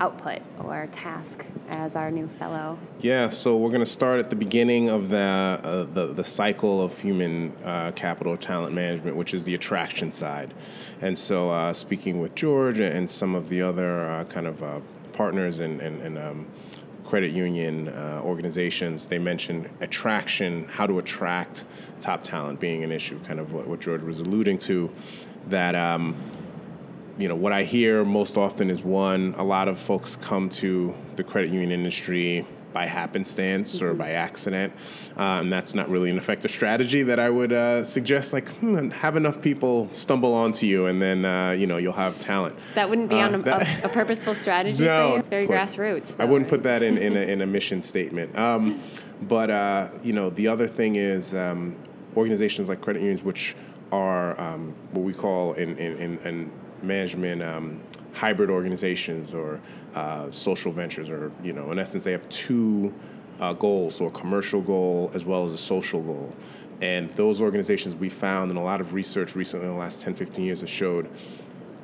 output 0.01 0.41
or 0.59 0.89
task 0.91 1.47
as 1.69 1.95
our 1.95 2.11
new 2.11 2.27
fellow? 2.27 2.79
Yeah, 3.01 3.29
so 3.29 3.57
we're 3.57 3.71
going 3.71 3.81
to 3.81 3.87
start 3.87 4.19
at 4.19 4.29
the 4.29 4.37
beginning 4.37 4.89
of 4.89 5.09
the 5.09 5.19
uh, 5.19 5.85
the, 5.85 6.07
the, 6.07 6.25
cycle 6.25 6.83
of 6.83 6.99
human 6.99 7.53
uh, 7.65 7.93
capital 7.93 8.37
talent 8.37 8.75
management, 8.75 9.17
which 9.17 9.35
is 9.35 9.45
the 9.45 9.55
attraction 9.55 10.11
side. 10.11 10.53
And 11.01 11.17
so, 11.17 11.51
uh, 11.51 11.73
speaking 11.73 12.21
with 12.21 12.35
George 12.35 12.81
and 12.81 13.11
some 13.11 13.35
of 13.35 13.49
the 13.49 13.63
other 13.63 14.09
uh, 14.09 14.25
kind 14.25 14.47
of 14.47 14.63
uh, 14.63 14.81
partners 15.13 15.61
and, 15.61 15.81
and, 15.81 16.01
and 16.03 16.19
um, 16.19 16.47
credit 17.15 17.31
union 17.31 17.87
uh, 17.91 18.21
organizations, 18.25 19.07
they 19.07 19.21
mentioned 19.21 19.71
attraction, 19.81 20.67
how 20.69 20.85
to 20.85 20.99
attract 20.99 21.65
top 22.01 22.25
talent 22.25 22.59
being 22.59 22.83
an 22.83 22.91
issue, 22.91 23.17
kind 23.21 23.39
of 23.39 23.53
what, 23.53 23.69
what 23.69 23.79
George 23.79 24.03
was 24.03 24.19
alluding 24.19 24.59
to. 24.59 24.91
That 25.47 25.77
um, 25.77 26.17
you 27.17 27.29
know, 27.29 27.37
what 27.37 27.53
I 27.53 27.63
hear 27.63 28.05
most 28.05 28.37
often 28.37 28.69
is 28.69 28.83
one, 28.83 29.33
a 29.39 29.45
lot 29.45 29.69
of 29.69 29.79
folks 29.79 30.17
come 30.17 30.49
to 30.49 30.93
the 31.15 31.23
credit 31.23 31.53
union 31.53 31.71
industry 31.71 32.45
by 32.75 32.85
happenstance 32.85 33.81
or 33.81 33.95
by 33.95 34.11
accident. 34.11 34.73
Uh, 35.17 35.41
and 35.41 35.51
that's 35.51 35.75
not 35.75 35.89
really 35.89 36.11
an 36.11 36.19
effective 36.19 36.51
strategy 36.51 37.05
that 37.05 37.19
I 37.21 37.31
would 37.31 37.53
uh, 37.53 37.85
suggest. 37.85 38.33
Like, 38.35 38.49
hmm, 38.49 38.91
have 38.91 39.17
enough 39.17 39.41
people 39.41 39.89
stumble 39.93 40.35
onto 40.35 40.67
you, 40.67 40.87
and 40.87 41.01
then 41.01 41.25
uh, 41.25 41.53
you 41.53 41.67
know 41.67 41.79
you'll 41.79 41.93
have 41.95 42.19
talent. 42.21 42.57
That 42.75 42.91
wouldn't 42.91 43.09
be 43.09 43.15
Uh, 43.21 43.29
on 43.29 43.35
a, 43.37 43.39
that- 43.43 43.85
a, 43.85 43.87
a 43.87 43.89
purposeful 43.89 44.35
strategy 44.35 44.85
No. 44.95 45.17
It's 45.17 45.29
very 45.29 45.47
put- 45.47 45.55
grassroots. 45.57 46.17
I 46.19 46.25
wouldn't 46.25 46.51
put 46.51 46.65
that 46.65 46.83
in, 46.83 46.99
in, 46.99 47.17
a, 47.17 47.21
in 47.33 47.41
a 47.41 47.47
mission 47.47 47.81
statement. 47.81 48.37
Um, 48.37 48.81
but 49.23 49.49
uh, 49.51 49.89
you 50.03 50.13
know, 50.13 50.29
the 50.31 50.49
other 50.49 50.67
thing 50.67 50.97
is 50.97 51.33
um, 51.33 51.77
organizations 52.17 52.69
like 52.69 52.81
credit 52.83 53.01
unions, 53.01 53.23
which 53.23 53.55
are 53.93 54.39
um, 54.41 54.75
what 54.91 55.03
we 55.05 55.15
call 55.15 55.53
in 55.53 55.79
in, 55.79 55.97
in, 55.99 56.19
in 56.27 56.51
management 56.83 57.41
um, 57.43 57.81
hybrid 58.15 58.49
organizations 58.49 59.35
or 59.35 59.61
uh, 59.95 60.31
social 60.31 60.73
ventures, 60.73 61.11
or 61.11 61.31
you 61.43 61.53
know, 61.53 61.71
in 61.73 61.79
essence, 61.79 62.05
they 62.05 62.13
have 62.13 62.29
two 62.29 62.95
uh, 63.41 63.53
goals: 63.53 63.97
so 63.97 64.07
a 64.07 64.11
commercial 64.11 64.61
goal 64.61 65.11
as 65.15 65.25
well 65.25 65.45
as 65.45 65.53
a 65.53 65.59
social 65.59 66.01
goal. 66.01 66.35
And 66.81 67.11
those 67.13 67.41
organizations 67.41 67.95
we 67.95 68.09
found 68.09 68.51
in 68.51 68.57
a 68.57 68.63
lot 68.63 68.81
of 68.81 68.95
research 68.95 69.37
recently 69.37 69.67
in 69.67 69.73
the 69.73 69.79
last 69.79 70.03
10, 70.03 70.17
15 70.17 70.45
years 70.45 70.61
has 70.61 70.69
showed 70.69 71.09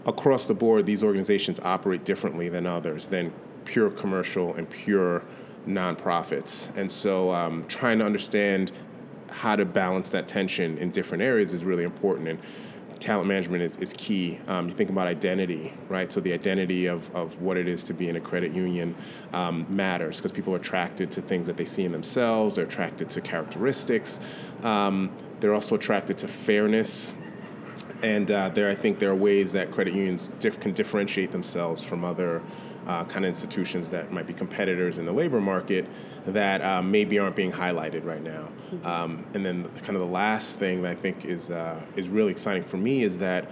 across 0.07 0.47
the 0.47 0.55
board, 0.55 0.87
these 0.87 1.03
organizations 1.03 1.61
operate 1.61 2.05
differently 2.05 2.49
than 2.49 2.67
others, 2.67 3.07
than 3.07 3.33
pure 3.65 3.91
commercial 3.91 4.55
and 4.55 4.69
pure 4.69 5.23
nonprofits. 5.67 6.75
And 6.77 6.91
so, 6.91 7.31
um, 7.31 7.65
trying 7.65 7.99
to 7.99 8.05
understand 8.05 8.73
how 9.29 9.57
to 9.57 9.65
balance 9.65 10.11
that 10.11 10.27
tension 10.27 10.79
in 10.79 10.91
different 10.91 11.23
areas 11.23 11.53
is 11.53 11.65
really 11.65 11.85
important. 11.85 12.29
And 12.29 12.39
talent 13.01 13.27
management 13.27 13.63
is, 13.63 13.77
is 13.79 13.93
key. 13.95 14.39
Um, 14.47 14.69
you 14.69 14.75
think 14.75 14.91
about 14.91 15.07
identity, 15.07 15.73
right? 15.89 16.13
So, 16.13 16.21
the 16.21 16.33
identity 16.33 16.87
of, 16.87 17.15
of 17.15 17.41
what 17.41 17.57
it 17.57 17.67
is 17.67 17.83
to 17.85 17.95
be 17.95 18.09
in 18.09 18.17
a 18.17 18.21
credit 18.21 18.53
union 18.53 18.95
um, 19.33 19.67
matters 19.69 20.19
because 20.19 20.33
people 20.33 20.53
are 20.55 20.59
attracted 20.59 21.11
to 21.13 21.23
things 21.23 21.47
that 21.47 21.57
they 21.57 21.65
see 21.65 21.85
in 21.85 21.93
themselves, 21.93 22.57
they're 22.57 22.67
attracted 22.67 23.11
to 23.11 23.21
characteristics, 23.21 24.21
um, 24.63 25.11
they're 25.41 25.55
also 25.55 25.75
attracted 25.75 26.19
to 26.19 26.29
fairness 26.29 27.17
and 28.03 28.31
uh, 28.31 28.49
there, 28.51 28.71
I 28.71 28.75
think 28.75 28.99
there 28.99 29.11
are 29.11 29.15
ways 29.15 29.53
that 29.53 29.71
credit 29.71 29.95
unions 29.95 30.29
dif- 30.39 30.61
can 30.61 30.73
differentiate 30.73 31.33
themselves 31.33 31.83
from 31.83 32.05
other 32.05 32.43
uh, 32.91 33.05
kind 33.05 33.25
of 33.25 33.29
institutions 33.29 33.89
that 33.91 34.11
might 34.11 34.27
be 34.27 34.33
competitors 34.33 34.99
in 34.99 35.07
the 35.07 35.13
labor 35.13 35.41
market 35.41 35.87
that 36.27 36.61
uh, 36.61 36.83
maybe 36.83 37.21
aren't 37.21 37.37
being 37.37 37.53
highlighted 37.53 38.05
right 38.05 38.23
now. 38.23 38.49
Um, 38.85 39.25
and 39.33 39.47
then, 39.47 39.69
kind 39.83 39.95
of 39.97 40.01
the 40.01 40.13
last 40.13 40.59
thing 40.59 40.83
that 40.83 40.91
I 40.91 40.95
think 40.97 41.25
is 41.25 41.53
uh, 41.53 41.81
is 41.95 42.09
really 42.09 42.33
exciting 42.33 42.65
for 42.65 42.79
me 42.79 43.05
is 43.05 43.17
that 43.19 43.49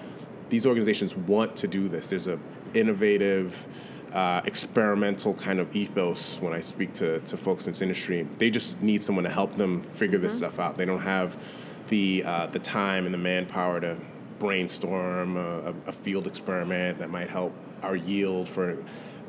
these 0.48 0.66
organizations 0.66 1.16
want 1.16 1.54
to 1.56 1.68
do 1.68 1.88
this. 1.88 2.08
There's 2.08 2.26
a 2.26 2.38
innovative. 2.74 3.66
Uh, 4.08 4.40
experimental 4.46 5.34
kind 5.34 5.60
of 5.60 5.76
ethos 5.76 6.40
when 6.40 6.54
I 6.54 6.60
speak 6.60 6.94
to, 6.94 7.20
to 7.20 7.36
folks 7.36 7.66
in 7.66 7.72
this 7.72 7.82
industry. 7.82 8.26
They 8.38 8.48
just 8.48 8.80
need 8.80 9.02
someone 9.02 9.24
to 9.24 9.30
help 9.30 9.52
them 9.52 9.82
figure 9.82 10.18
this 10.18 10.34
stuff 10.34 10.58
out. 10.58 10.78
They 10.78 10.86
don't 10.86 11.02
have 11.02 11.36
the 11.88 12.24
uh, 12.24 12.46
the 12.46 12.58
time 12.58 13.04
and 13.04 13.12
the 13.12 13.18
manpower 13.18 13.80
to 13.80 13.98
brainstorm 14.38 15.36
a, 15.36 15.74
a 15.86 15.92
field 15.92 16.26
experiment 16.26 16.98
that 17.00 17.10
might 17.10 17.28
help 17.28 17.52
our 17.82 17.96
yield 17.96 18.48
for, 18.48 18.78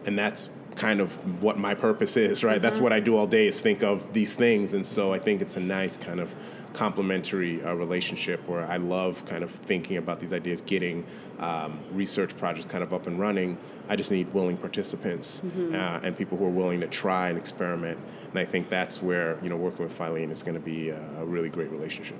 and 0.09 0.17
that's 0.17 0.49
kind 0.75 1.01
of 1.01 1.43
what 1.43 1.59
my 1.59 1.75
purpose 1.75 2.17
is, 2.17 2.43
right? 2.43 2.59
That's 2.59 2.79
what 2.79 2.91
I 2.91 2.99
do 2.99 3.15
all 3.15 3.27
day 3.27 3.45
is 3.45 3.61
think 3.61 3.83
of 3.83 4.11
these 4.11 4.33
things, 4.33 4.73
and 4.73 4.83
so 4.83 5.13
I 5.13 5.19
think 5.19 5.39
it's 5.39 5.55
a 5.55 5.59
nice 5.59 5.97
kind 5.97 6.19
of 6.19 6.33
complementary 6.73 7.63
uh, 7.63 7.73
relationship 7.73 8.39
where 8.47 8.65
I 8.65 8.77
love 8.77 9.23
kind 9.25 9.43
of 9.43 9.51
thinking 9.51 9.97
about 9.97 10.19
these 10.19 10.33
ideas, 10.33 10.61
getting 10.61 11.05
um, 11.39 11.79
research 11.91 12.35
projects 12.37 12.65
kind 12.65 12.83
of 12.83 12.91
up 12.91 13.05
and 13.05 13.19
running. 13.19 13.57
I 13.87 13.95
just 13.95 14.11
need 14.11 14.33
willing 14.33 14.57
participants 14.57 15.43
uh, 15.75 15.99
and 16.03 16.17
people 16.17 16.37
who 16.39 16.45
are 16.45 16.49
willing 16.49 16.79
to 16.81 16.87
try 16.87 17.29
and 17.29 17.37
experiment. 17.37 17.99
And 18.31 18.39
I 18.39 18.45
think 18.45 18.69
that's 18.69 19.01
where 19.01 19.37
you 19.43 19.49
know 19.49 19.57
working 19.57 19.85
with 19.85 19.95
Filene 19.97 20.31
is 20.31 20.41
going 20.41 20.55
to 20.55 20.59
be 20.59 20.89
a, 20.89 20.99
a 21.19 21.25
really 21.25 21.49
great 21.49 21.69
relationship. 21.71 22.17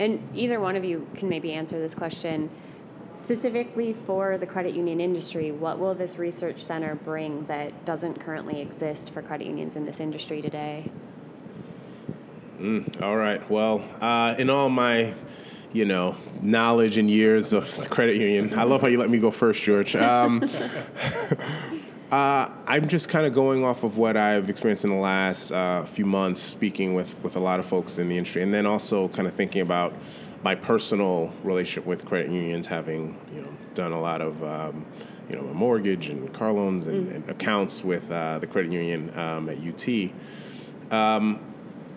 And 0.00 0.22
either 0.34 0.60
one 0.60 0.76
of 0.76 0.84
you 0.84 1.06
can 1.14 1.30
maybe 1.30 1.52
answer 1.52 1.78
this 1.78 1.94
question. 1.94 2.50
Specifically 3.16 3.92
for 3.92 4.38
the 4.38 4.46
credit 4.46 4.74
union 4.74 5.00
industry, 5.00 5.52
what 5.52 5.78
will 5.78 5.94
this 5.94 6.18
research 6.18 6.62
center 6.64 6.96
bring 6.96 7.46
that 7.46 7.84
doesn't 7.84 8.18
currently 8.20 8.60
exist 8.60 9.10
for 9.10 9.22
credit 9.22 9.46
unions 9.46 9.76
in 9.76 9.84
this 9.84 10.00
industry 10.00 10.42
today? 10.42 10.90
All 13.02 13.16
right. 13.16 13.48
Well, 13.48 13.84
uh, 14.00 14.34
in 14.36 14.50
all 14.50 14.68
my, 14.68 15.14
you 15.72 15.84
know, 15.84 16.16
knowledge 16.42 16.98
and 16.98 17.08
years 17.08 17.52
of 17.52 17.88
credit 17.88 18.16
union, 18.16 18.58
I 18.58 18.64
love 18.64 18.80
how 18.80 18.88
you 18.88 18.98
let 18.98 19.10
me 19.10 19.18
go 19.18 19.30
first, 19.30 19.62
George. 19.62 19.94
Um, 19.94 20.42
uh, 22.10 22.48
I'm 22.66 22.88
just 22.88 23.08
kind 23.08 23.26
of 23.26 23.32
going 23.32 23.64
off 23.64 23.84
of 23.84 23.96
what 23.96 24.16
I've 24.16 24.50
experienced 24.50 24.84
in 24.84 24.90
the 24.90 24.96
last 24.96 25.52
uh, 25.52 25.84
few 25.84 26.04
months, 26.06 26.40
speaking 26.40 26.94
with 26.94 27.22
with 27.22 27.36
a 27.36 27.40
lot 27.40 27.60
of 27.60 27.66
folks 27.66 27.98
in 27.98 28.08
the 28.08 28.16
industry, 28.16 28.42
and 28.42 28.52
then 28.52 28.66
also 28.66 29.08
kind 29.08 29.28
of 29.28 29.34
thinking 29.34 29.62
about 29.62 29.92
my 30.44 30.54
personal 30.54 31.32
relationship 31.42 31.86
with 31.86 32.04
credit 32.04 32.30
unions, 32.30 32.68
having 32.68 33.18
you 33.32 33.40
know 33.40 33.52
done 33.74 33.92
a 33.92 34.00
lot 34.00 34.20
of. 34.20 34.42
Um, 34.44 34.86
you 35.26 35.36
know, 35.36 35.48
a 35.48 35.54
mortgage 35.54 36.10
and 36.10 36.30
car 36.34 36.52
loans 36.52 36.86
and, 36.86 37.10
and 37.10 37.30
accounts 37.30 37.82
with 37.82 38.10
uh, 38.10 38.38
the 38.40 38.46
credit 38.46 38.70
union 38.70 39.10
um, 39.18 39.48
at 39.48 39.56
UT. 39.56 40.10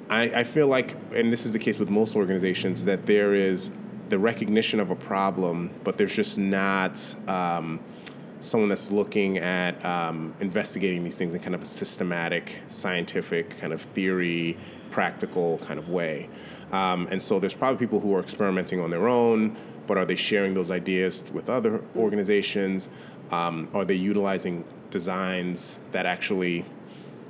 I, 0.09 0.23
I 0.23 0.43
feel 0.43 0.67
like, 0.67 0.95
and 1.13 1.31
this 1.31 1.45
is 1.45 1.51
the 1.51 1.59
case 1.59 1.77
with 1.77 1.89
most 1.89 2.15
organizations, 2.15 2.85
that 2.85 3.05
there 3.05 3.33
is 3.33 3.71
the 4.09 4.17
recognition 4.17 4.79
of 4.79 4.91
a 4.91 4.95
problem, 4.95 5.71
but 5.83 5.97
there's 5.97 6.15
just 6.15 6.37
not 6.37 7.15
um, 7.27 7.79
someone 8.39 8.69
that's 8.69 8.91
looking 8.91 9.37
at 9.37 9.83
um, 9.83 10.33
investigating 10.39 11.03
these 11.03 11.15
things 11.15 11.33
in 11.33 11.41
kind 11.41 11.55
of 11.55 11.61
a 11.61 11.65
systematic, 11.65 12.61
scientific, 12.67 13.57
kind 13.57 13.73
of 13.73 13.81
theory, 13.81 14.57
practical 14.91 15.57
kind 15.59 15.79
of 15.79 15.89
way. 15.89 16.29
Um, 16.71 17.07
and 17.11 17.21
so 17.21 17.39
there's 17.39 17.53
probably 17.53 17.77
people 17.77 17.99
who 17.99 18.13
are 18.15 18.19
experimenting 18.19 18.79
on 18.79 18.89
their 18.89 19.07
own, 19.07 19.55
but 19.87 19.97
are 19.97 20.05
they 20.05 20.15
sharing 20.15 20.53
those 20.53 20.69
ideas 20.69 21.23
with 21.31 21.49
other 21.49 21.81
organizations? 21.95 22.89
Um, 23.31 23.69
are 23.73 23.85
they 23.85 23.95
utilizing 23.95 24.63
designs 24.89 25.79
that 25.91 26.05
actually 26.05 26.65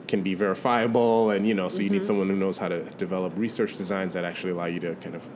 can 0.08 0.24
be 0.24 0.34
verifiable? 0.34 1.32
And 1.32 1.48
you 1.48 1.54
know 1.54 1.68
so 1.68 1.82
you 1.82 1.90
need 1.90 2.04
someone 2.04 2.30
who 2.30 2.36
knows 2.36 2.58
how 2.58 2.68
to 2.68 2.84
develop 2.98 3.34
research 3.36 3.76
designs 3.76 4.14
that 4.14 4.26
actually 4.26 4.52
allow 4.52 4.66
you 4.66 4.80
to 4.80 4.96
kind 4.96 5.16
of 5.16 5.28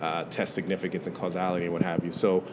uh, 0.00 0.24
test 0.24 0.54
significance 0.54 1.06
and 1.06 1.14
causality 1.14 1.66
and 1.66 1.72
what 1.72 1.82
have 1.82 2.04
you. 2.04 2.10
So 2.10 2.44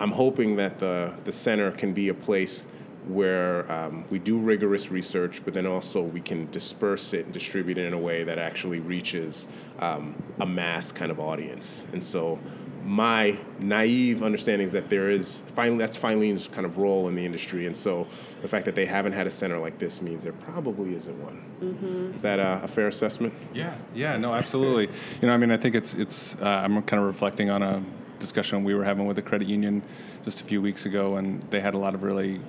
i'm 0.00 0.10
hoping 0.10 0.56
that 0.56 0.78
the 0.78 1.12
the 1.24 1.32
center 1.32 1.70
can 1.70 1.92
be 1.92 2.08
a 2.08 2.14
place 2.14 2.66
where 3.08 3.70
um, 3.70 4.04
we 4.10 4.18
do 4.18 4.38
rigorous 4.38 4.90
research 4.90 5.42
but 5.44 5.54
then 5.54 5.66
also 5.66 6.02
we 6.02 6.20
can 6.20 6.50
disperse 6.50 7.12
it 7.12 7.24
and 7.24 7.34
distribute 7.34 7.78
it 7.78 7.86
in 7.86 7.92
a 7.92 7.98
way 7.98 8.24
that 8.24 8.38
actually 8.38 8.80
reaches 8.80 9.48
um, 9.80 10.14
a 10.40 10.46
mass 10.46 10.92
kind 10.92 11.10
of 11.10 11.20
audience 11.20 11.86
and 11.92 12.02
so 12.02 12.38
my 12.84 13.38
naive 13.60 14.22
understanding 14.22 14.66
is 14.66 14.72
that 14.72 14.90
there 14.90 15.10
is 15.10 15.42
finally 15.54 15.78
that's 15.78 15.96
Filene's 15.96 16.48
kind 16.48 16.66
of 16.66 16.76
role 16.76 17.08
in 17.08 17.14
the 17.14 17.24
industry, 17.24 17.66
and 17.66 17.76
so 17.76 18.06
the 18.42 18.48
fact 18.48 18.66
that 18.66 18.74
they 18.74 18.84
haven't 18.84 19.12
had 19.12 19.26
a 19.26 19.30
center 19.30 19.58
like 19.58 19.78
this 19.78 20.02
means 20.02 20.22
there 20.22 20.34
probably 20.34 20.94
isn't 20.94 21.18
one. 21.22 22.12
Is 22.14 22.22
that 22.22 22.38
a, 22.38 22.60
a 22.62 22.68
fair 22.68 22.88
assessment? 22.88 23.32
Yeah, 23.54 23.74
yeah, 23.94 24.16
no, 24.16 24.34
absolutely. 24.34 24.88
you 25.20 25.28
know, 25.28 25.34
I 25.34 25.38
mean, 25.38 25.50
I 25.50 25.56
think 25.56 25.74
it's 25.74 25.94
it's. 25.94 26.36
Uh, 26.36 26.62
I'm 26.62 26.82
kind 26.82 27.00
of 27.00 27.06
reflecting 27.06 27.48
on 27.48 27.62
a 27.62 27.82
discussion 28.18 28.64
we 28.64 28.74
were 28.74 28.84
having 28.84 29.06
with 29.06 29.16
the 29.16 29.22
credit 29.22 29.48
union 29.48 29.82
just 30.24 30.42
a 30.42 30.44
few 30.44 30.60
weeks 30.60 30.84
ago, 30.84 31.16
and 31.16 31.42
they 31.44 31.60
had 31.60 31.74
a 31.74 31.78
lot 31.78 31.94
of 31.94 32.02
really, 32.02 32.40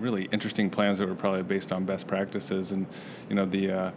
really 0.00 0.28
interesting 0.32 0.70
plans 0.70 0.98
that 0.98 1.08
were 1.08 1.14
probably 1.14 1.42
based 1.42 1.72
on 1.72 1.84
best 1.84 2.06
practices. 2.06 2.72
And 2.72 2.86
you 3.28 3.34
know, 3.34 3.44
the 3.44 3.70
uh, 3.70 3.90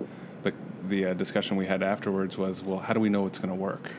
the 0.43 0.53
the 0.87 1.05
uh, 1.07 1.13
discussion 1.13 1.57
we 1.57 1.65
had 1.65 1.83
afterwards 1.83 2.37
was, 2.37 2.63
well, 2.63 2.79
how 2.79 2.93
do 2.93 2.99
we 2.99 3.09
know 3.09 3.25
it's 3.25 3.39
going 3.39 3.49
to 3.49 3.55
work? 3.55 3.89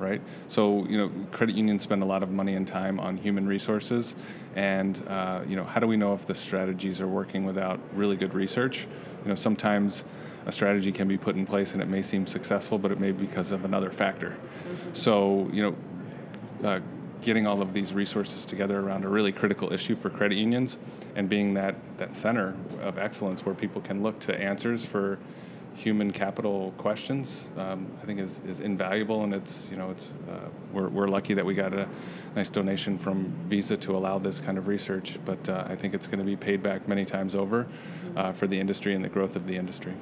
right? 0.00 0.22
So 0.48 0.86
you 0.86 0.96
know, 0.96 1.12
credit 1.30 1.54
unions 1.54 1.82
spend 1.82 2.02
a 2.02 2.06
lot 2.06 2.22
of 2.22 2.30
money 2.30 2.54
and 2.54 2.66
time 2.66 2.98
on 2.98 3.18
human 3.18 3.46
resources, 3.46 4.16
and 4.56 5.00
uh, 5.06 5.42
you 5.46 5.54
know, 5.54 5.64
how 5.64 5.78
do 5.78 5.86
we 5.86 5.96
know 5.96 6.14
if 6.14 6.26
the 6.26 6.34
strategies 6.34 7.00
are 7.00 7.06
working 7.06 7.44
without 7.44 7.78
really 7.94 8.16
good 8.16 8.34
research? 8.34 8.88
You 9.22 9.28
know, 9.28 9.34
sometimes 9.34 10.04
a 10.46 10.52
strategy 10.52 10.90
can 10.90 11.06
be 11.06 11.18
put 11.18 11.36
in 11.36 11.44
place 11.44 11.74
and 11.74 11.82
it 11.82 11.88
may 11.88 12.00
seem 12.00 12.26
successful, 12.26 12.78
but 12.78 12.90
it 12.90 12.98
may 12.98 13.12
be 13.12 13.26
because 13.26 13.52
of 13.52 13.66
another 13.66 13.90
factor. 13.90 14.36
So 14.94 15.48
you 15.52 15.62
know, 15.62 16.68
uh, 16.68 16.80
getting 17.22 17.46
all 17.46 17.62
of 17.62 17.72
these 17.72 17.92
resources 17.92 18.44
together 18.44 18.80
around 18.80 19.04
a 19.04 19.08
really 19.08 19.32
critical 19.32 19.72
issue 19.72 19.96
for 19.96 20.10
credit 20.10 20.38
unions, 20.38 20.78
and 21.14 21.28
being 21.28 21.54
that 21.54 21.76
that 21.98 22.14
center 22.14 22.56
of 22.82 22.98
excellence 22.98 23.44
where 23.44 23.54
people 23.54 23.80
can 23.80 24.02
look 24.02 24.18
to 24.20 24.40
answers 24.40 24.84
for 24.84 25.18
human 25.74 26.12
capital 26.12 26.74
questions, 26.76 27.48
um, 27.56 27.86
I 28.02 28.06
think 28.06 28.20
is, 28.20 28.40
is 28.46 28.60
invaluable, 28.60 29.24
and 29.24 29.34
it's 29.34 29.68
you 29.70 29.76
know 29.76 29.90
it's 29.90 30.12
uh, 30.28 30.48
we're, 30.72 30.88
we're 30.88 31.08
lucky 31.08 31.34
that 31.34 31.44
we 31.44 31.54
got 31.54 31.72
a 31.72 31.88
nice 32.36 32.50
donation 32.50 32.98
from 32.98 33.32
Visa 33.46 33.76
to 33.78 33.96
allow 33.96 34.18
this 34.18 34.40
kind 34.40 34.58
of 34.58 34.68
research, 34.68 35.18
but 35.24 35.48
uh, 35.48 35.64
I 35.68 35.76
think 35.76 35.94
it's 35.94 36.06
going 36.06 36.18
to 36.18 36.24
be 36.24 36.36
paid 36.36 36.62
back 36.62 36.86
many 36.86 37.04
times 37.04 37.34
over 37.34 37.66
uh, 38.16 38.32
for 38.32 38.46
the 38.46 38.58
industry 38.58 38.94
and 38.94 39.04
the 39.04 39.08
growth 39.08 39.36
of 39.36 39.46
the 39.46 39.56
industry. 39.56 39.94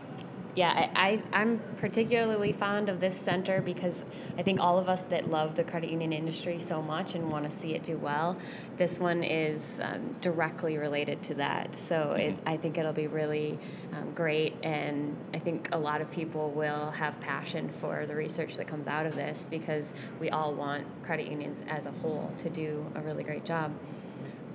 Yeah, 0.58 0.90
I, 0.96 1.22
I, 1.30 1.40
am 1.40 1.60
particularly 1.76 2.50
fond 2.50 2.88
of 2.88 2.98
this 2.98 3.16
center 3.16 3.62
because 3.62 4.04
I 4.36 4.42
think 4.42 4.58
all 4.58 4.76
of 4.76 4.88
us 4.88 5.04
that 5.04 5.30
love 5.30 5.54
the 5.54 5.62
credit 5.62 5.88
union 5.88 6.12
industry 6.12 6.58
so 6.58 6.82
much 6.82 7.14
and 7.14 7.30
want 7.30 7.44
to 7.44 7.50
see 7.50 7.76
it 7.76 7.84
do 7.84 7.96
well, 7.96 8.36
this 8.76 8.98
one 8.98 9.22
is 9.22 9.78
um, 9.80 10.10
directly 10.20 10.76
related 10.76 11.22
to 11.22 11.34
that. 11.34 11.76
So 11.76 12.14
it, 12.14 12.34
I 12.44 12.56
think 12.56 12.76
it'll 12.76 12.92
be 12.92 13.06
really 13.06 13.56
um, 13.92 14.10
great, 14.14 14.56
and 14.64 15.16
I 15.32 15.38
think 15.38 15.68
a 15.70 15.78
lot 15.78 16.00
of 16.00 16.10
people 16.10 16.50
will 16.50 16.90
have 16.90 17.20
passion 17.20 17.68
for 17.68 18.04
the 18.04 18.16
research 18.16 18.56
that 18.56 18.66
comes 18.66 18.88
out 18.88 19.06
of 19.06 19.14
this 19.14 19.46
because 19.48 19.94
we 20.18 20.28
all 20.30 20.52
want 20.52 20.88
credit 21.04 21.28
unions 21.28 21.62
as 21.68 21.86
a 21.86 21.92
whole 21.92 22.32
to 22.38 22.50
do 22.50 22.84
a 22.96 23.00
really 23.00 23.22
great 23.22 23.44
job. 23.44 23.72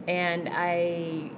And 0.06 0.50
I 0.52 1.32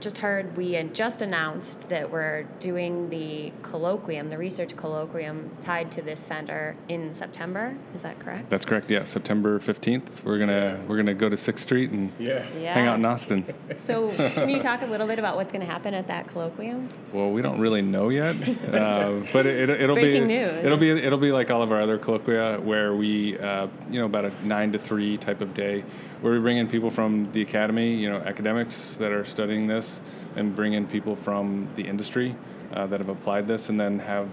just 0.00 0.18
heard 0.18 0.56
we 0.56 0.72
had 0.72 0.94
just 0.94 1.22
announced 1.22 1.88
that 1.88 2.10
we're 2.10 2.44
doing 2.60 3.10
the 3.10 3.52
colloquium, 3.62 4.30
the 4.30 4.38
research 4.38 4.76
colloquium 4.76 5.50
tied 5.60 5.90
to 5.92 6.02
this 6.02 6.20
center 6.20 6.76
in 6.88 7.14
September. 7.14 7.76
Is 7.94 8.02
that 8.02 8.18
correct? 8.18 8.50
That's 8.50 8.64
correct. 8.64 8.90
Yeah, 8.90 9.04
September 9.04 9.58
fifteenth. 9.58 10.24
We're 10.24 10.38
gonna 10.38 10.80
we're 10.86 10.96
gonna 10.96 11.14
go 11.14 11.28
to 11.28 11.36
Sixth 11.36 11.64
Street 11.64 11.90
and 11.90 12.12
Yeah. 12.18 12.44
Yeah. 12.58 12.74
hang 12.74 12.86
out 12.86 12.98
in 12.98 13.04
Austin. 13.04 13.44
So, 13.84 14.12
can 14.12 14.48
you 14.48 14.60
talk 14.60 14.82
a 14.82 14.86
little 14.86 15.06
bit 15.06 15.18
about 15.18 15.36
what's 15.36 15.52
going 15.52 15.64
to 15.64 15.70
happen 15.70 15.94
at 15.94 16.08
that 16.08 16.26
colloquium? 16.26 16.88
Well, 17.12 17.30
we 17.30 17.42
don't 17.42 17.60
really 17.60 17.82
know 17.82 18.08
yet, 18.08 18.36
uh, 18.74 19.20
but 19.32 19.46
it, 19.46 19.70
it, 19.70 19.88
will 19.88 19.94
be 19.94 20.02
breaking 20.02 20.26
news. 20.26 20.64
it'll 20.64 20.78
be 20.78 20.90
it'll 20.90 21.18
be 21.18 21.32
like 21.32 21.50
all 21.50 21.62
of 21.62 21.72
our 21.72 21.80
other 21.80 21.98
colloquia, 21.98 22.60
where 22.60 22.94
we 22.94 23.38
uh, 23.38 23.68
you 23.90 24.00
know 24.00 24.06
about 24.06 24.26
a 24.26 24.46
nine 24.46 24.72
to 24.72 24.78
three 24.78 25.16
type 25.16 25.40
of 25.40 25.54
day, 25.54 25.84
where 26.20 26.32
we 26.32 26.38
bring 26.38 26.56
in 26.56 26.66
people 26.66 26.90
from 26.90 27.30
the 27.32 27.42
academy, 27.42 27.94
you 27.94 28.08
know, 28.08 28.18
academics 28.18 28.94
that 28.96 29.12
are 29.12 29.24
studying 29.24 29.66
this, 29.66 30.02
and 30.36 30.54
bring 30.54 30.72
in 30.72 30.86
people 30.86 31.16
from 31.16 31.68
the 31.76 31.82
industry 31.82 32.34
uh, 32.72 32.86
that 32.86 33.00
have 33.00 33.08
applied 33.08 33.46
this, 33.46 33.68
and 33.68 33.78
then 33.78 33.98
have 34.00 34.28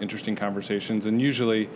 interesting 0.00 0.36
conversations. 0.36 1.06
And 1.06 1.20
usually, 1.20 1.68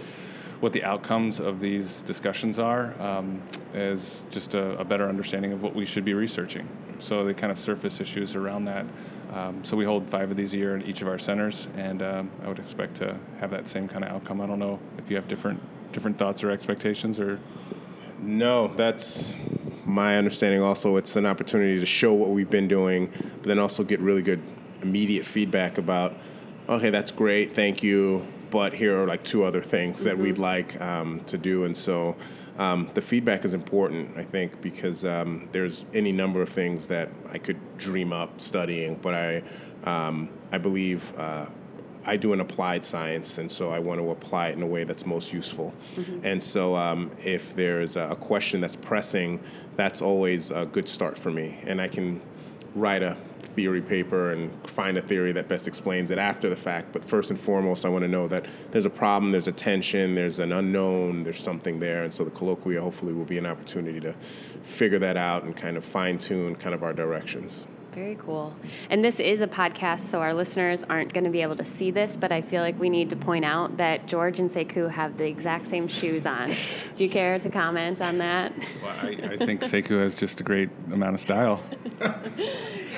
what 0.61 0.73
the 0.73 0.83
outcomes 0.83 1.41
of 1.41 1.61
these 1.61 2.03
discussions 2.03 2.59
are 2.59 3.01
um, 3.01 3.43
is 3.75 4.25
just 4.31 4.55
a, 4.55 4.79
a 4.79 4.85
better 4.85 5.09
understanding 5.09 5.53
of 5.53 5.63
what 5.63 5.75
we 5.75 5.85
should 5.85 6.05
be 6.05 6.15
researching. 6.15 6.69
So 6.99 7.25
they 7.25 7.35
kind 7.35 7.53
of 7.53 7.59
surface 7.59 8.01
issues 8.01 8.35
around 8.35 8.65
that. 8.65 8.85
Um, 9.33 9.63
so 9.63 9.77
we 9.77 9.85
hold 9.85 10.07
five 10.09 10.31
of 10.31 10.37
these 10.37 10.55
a 10.55 10.57
year 10.57 10.75
in 10.75 10.83
each 10.83 11.03
of 11.03 11.09
our 11.09 11.19
centers, 11.19 11.69
and 11.77 12.03
um, 12.03 12.31
I 12.43 12.49
would 12.49 12.59
expect 12.59 12.97
to 12.97 13.17
have 13.41 13.51
that 13.51 13.69
same 13.69 13.87
kind 13.87 14.05
of 14.05 14.11
outcome. 14.11 14.41
I 14.41 14.47
don't 14.47 14.59
know 14.59 14.81
if 14.97 15.11
you 15.11 15.17
have 15.17 15.29
different 15.29 15.61
different 15.93 16.19
thoughts 16.19 16.45
or 16.45 16.51
expectations, 16.51 17.21
or 17.21 17.39
No, 18.21 18.69
that's 18.69 19.37
my 19.85 20.19
understanding. 20.19 20.61
Also, 20.61 20.97
it's 20.97 21.17
an 21.17 21.27
opportunity 21.27 21.79
to 21.79 21.87
show 21.87 22.13
what 22.13 22.31
we've 22.31 22.51
been 22.51 22.69
doing, 22.69 23.07
but 23.07 23.45
then 23.45 23.59
also 23.59 23.85
get 23.85 24.01
really 24.01 24.23
good 24.23 24.43
immediate 24.83 25.25
feedback 25.25 25.79
about, 25.79 26.15
okay, 26.69 26.91
that's 26.91 27.11
great, 27.11 27.55
thank 27.55 27.83
you, 27.83 28.27
but 28.51 28.73
here 28.73 29.01
are 29.03 29.07
like 29.07 29.23
two 29.23 29.45
other 29.45 29.63
things 29.63 30.05
that 30.05 30.17
we'd 30.17 30.39
like 30.39 30.81
um, 30.81 31.21
to 31.27 31.39
do. 31.39 31.65
And 31.65 31.77
so 31.77 32.17
um, 32.59 32.91
the 32.95 33.01
feedback 33.01 33.45
is 33.45 33.55
important, 33.55 34.17
I 34.17 34.25
think, 34.25 34.61
because 34.61 35.05
um, 35.05 35.49
there's 35.53 35.85
any 35.95 36.13
number 36.13 36.43
of 36.43 36.49
things 36.49 36.89
that 36.89 37.09
I 37.31 37.39
could 37.39 37.59
dream 37.79 38.13
up 38.13 38.41
studying, 38.41 38.97
but 38.97 39.15
I, 39.15 39.43
um, 39.85 40.29
I 40.53 40.59
believe. 40.59 41.17
Uh, 41.17 41.47
I 42.05 42.17
do 42.17 42.33
an 42.33 42.41
applied 42.41 42.85
science, 42.85 43.39
and 43.39 43.51
so 43.51 43.71
I 43.71 43.79
want 43.79 44.01
to 44.01 44.11
apply 44.11 44.49
it 44.49 44.57
in 44.57 44.63
a 44.63 44.67
way 44.67 44.85
that's 44.85 45.05
most 45.05 45.33
useful. 45.33 45.75
And 46.23 46.43
so, 46.43 46.75
um, 46.75 47.11
if 47.23 47.55
there's 47.55 47.97
a 47.97 48.17
question 48.17 48.61
that's 48.61 48.77
pressing, 48.77 49.41
that's 49.77 50.01
always 50.01 50.51
a 50.51 50.67
good 50.67 50.89
start 50.89 51.19
for 51.19 51.31
me. 51.31 51.59
And 51.67 51.81
I 51.81 51.89
can 51.89 52.21
write 52.75 53.03
a 53.03 53.17
theory 53.55 53.83
paper 53.83 54.33
and 54.33 54.51
find 54.71 54.97
a 54.97 55.03
theory 55.03 55.33
that 55.33 55.49
best 55.49 55.67
explains 55.67 56.11
it 56.11 56.19
after 56.19 56.49
the 56.49 56.57
fact. 56.57 56.93
But 56.93 57.05
first 57.05 57.31
and 57.31 57.39
foremost, 57.39 57.85
I 57.85 57.89
want 57.89 58.03
to 58.03 58.09
know 58.09 58.29
that 58.29 58.47
there's 58.71 58.87
a 58.87 58.91
problem, 58.91 59.33
there's 59.33 59.49
a 59.49 59.53
tension, 59.53 60.15
there's 60.15 60.39
an 60.39 60.53
unknown, 60.53 61.25
there's 61.25 61.43
something 61.43 61.81
there. 61.81 62.05
And 62.05 62.13
so, 62.13 62.25
the 62.25 62.31
colloquia 62.31 62.81
hopefully 62.81 63.13
will 63.13 63.25
be 63.25 63.39
an 63.39 63.47
opportunity 63.47 64.01
to 64.01 64.15
figure 64.63 64.99
that 65.01 65.17
out 65.17 65.45
and 65.45 65.57
kind 65.57 65.77
of 65.77 65.85
fine 65.85 66.19
tune 66.19 66.55
kind 66.55 66.75
of 66.75 66.83
our 66.83 66.93
directions. 66.93 67.67
Very 67.99 68.15
cool. 68.15 68.55
And 68.91 69.05
this 69.05 69.19
is 69.19 69.41
a 69.41 69.49
podcast, 69.49 70.01
so 70.01 70.21
our 70.21 70.33
listeners 70.33 70.85
aren't 70.85 71.13
going 71.13 71.25
to 71.25 71.31
be 71.31 71.43
able 71.43 71.57
to 71.57 71.65
see 71.65 71.91
this, 71.91 72.17
but 72.17 72.31
I 72.31 72.43
feel 72.43 72.63
like 72.63 72.79
we 72.79 72.89
need 72.89 73.11
to 73.11 73.17
point 73.17 73.45
out 73.45 73.77
that 73.79 74.07
George 74.07 74.39
and 74.39 74.49
Sekou 74.49 74.89
have 74.89 75.17
the 75.17 75.27
exact 75.27 75.67
same 75.67 75.89
shoes 75.89 76.25
on. 76.25 76.53
Do 76.95 77.03
you 77.03 77.11
care 77.11 77.41
to 77.41 77.51
comment 77.51 78.01
on 78.01 78.19
that? 78.19 78.53
well, 78.81 78.95
I, 79.03 79.33
I 79.33 79.37
think 79.37 79.63
Sekou 79.63 80.01
has 80.01 80.17
just 80.17 80.41
a 80.41 80.45
great 80.45 80.71
amount 80.93 81.15
of 81.15 81.21
style. 81.21 81.61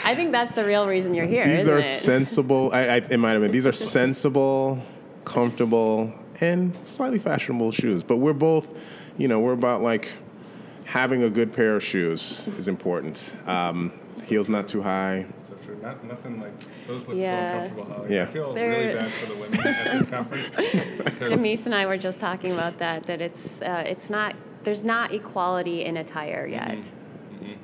I 0.04 0.14
think 0.14 0.32
that's 0.32 0.54
the 0.54 0.66
real 0.66 0.86
reason 0.86 1.14
you're 1.14 1.24
here. 1.24 1.46
These 1.46 1.60
isn't 1.60 1.72
are 1.72 1.78
it? 1.78 1.84
sensible. 1.84 2.68
I, 2.70 2.80
I, 2.80 2.96
it 2.96 3.16
might 3.18 3.32
have 3.32 3.40
been. 3.40 3.52
These 3.52 3.66
are 3.66 3.72
sensible, 3.72 4.82
comfortable, 5.24 6.12
and 6.42 6.76
slightly 6.86 7.18
fashionable 7.18 7.72
shoes. 7.72 8.02
But 8.02 8.18
we're 8.18 8.34
both, 8.34 8.70
you 9.16 9.28
know, 9.28 9.40
we're 9.40 9.54
about 9.54 9.80
like 9.80 10.10
having 10.84 11.22
a 11.22 11.30
good 11.30 11.54
pair 11.54 11.76
of 11.76 11.82
shoes 11.82 12.48
is 12.48 12.68
important. 12.68 13.34
Um, 13.46 13.92
heels 14.26 14.48
not 14.48 14.68
too 14.68 14.82
high. 14.82 15.26
So 15.42 15.54
true. 15.64 15.76
Not, 15.82 16.04
nothing 16.04 16.40
like 16.40 16.52
those 16.86 17.06
look 17.06 17.16
Yeah. 17.16 17.32
so 17.32 17.58
uncomfortable, 17.64 17.98
Holly. 17.98 18.14
Yeah. 18.14 18.22
I 18.22 18.26
feel 18.26 18.52
They're- 18.54 18.70
really 18.70 18.94
bad 18.94 19.10
for 19.12 19.26
the 19.26 19.40
women 19.40 19.60
at 19.60 19.84
this 19.92 20.06
conference. 20.08 20.48
because- 21.04 21.28
Janice 21.30 21.66
and 21.66 21.74
I 21.74 21.86
were 21.86 21.96
just 21.98 22.18
talking 22.20 22.52
about 22.52 22.78
that. 22.78 23.04
That 23.04 23.20
it's 23.20 23.62
uh, 23.62 23.84
it's 23.86 24.10
not 24.10 24.34
there's 24.62 24.84
not 24.84 25.12
equality 25.12 25.84
in 25.84 25.96
attire 25.96 26.46
yet. 26.46 26.90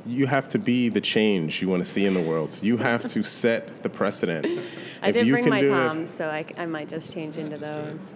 You 0.07 0.27
have 0.27 0.49
to 0.49 0.59
be 0.59 0.89
the 0.89 1.01
change 1.01 1.61
you 1.61 1.69
want 1.69 1.85
to 1.85 1.89
see 1.91 2.07
in 2.07 2.15
the 2.15 2.23
world. 2.23 2.59
You 2.63 2.77
have 2.79 3.05
to 3.07 3.23
set 3.23 3.83
the 3.83 3.89
precedent. 3.89 4.47
I 5.03 5.09
If 5.09 5.15
did 5.17 5.27
you 5.27 5.33
bring 5.35 5.45
can 5.45 5.51
my 5.51 5.61
do 5.61 5.67
it- 5.67 5.77
toms, 5.89 6.11
so 6.11 6.29
I, 6.31 6.45
c- 6.45 6.55
I 6.57 6.65
might 6.67 6.89
just 6.89 7.13
change 7.13 7.37
into 7.37 7.59
those. 7.59 8.15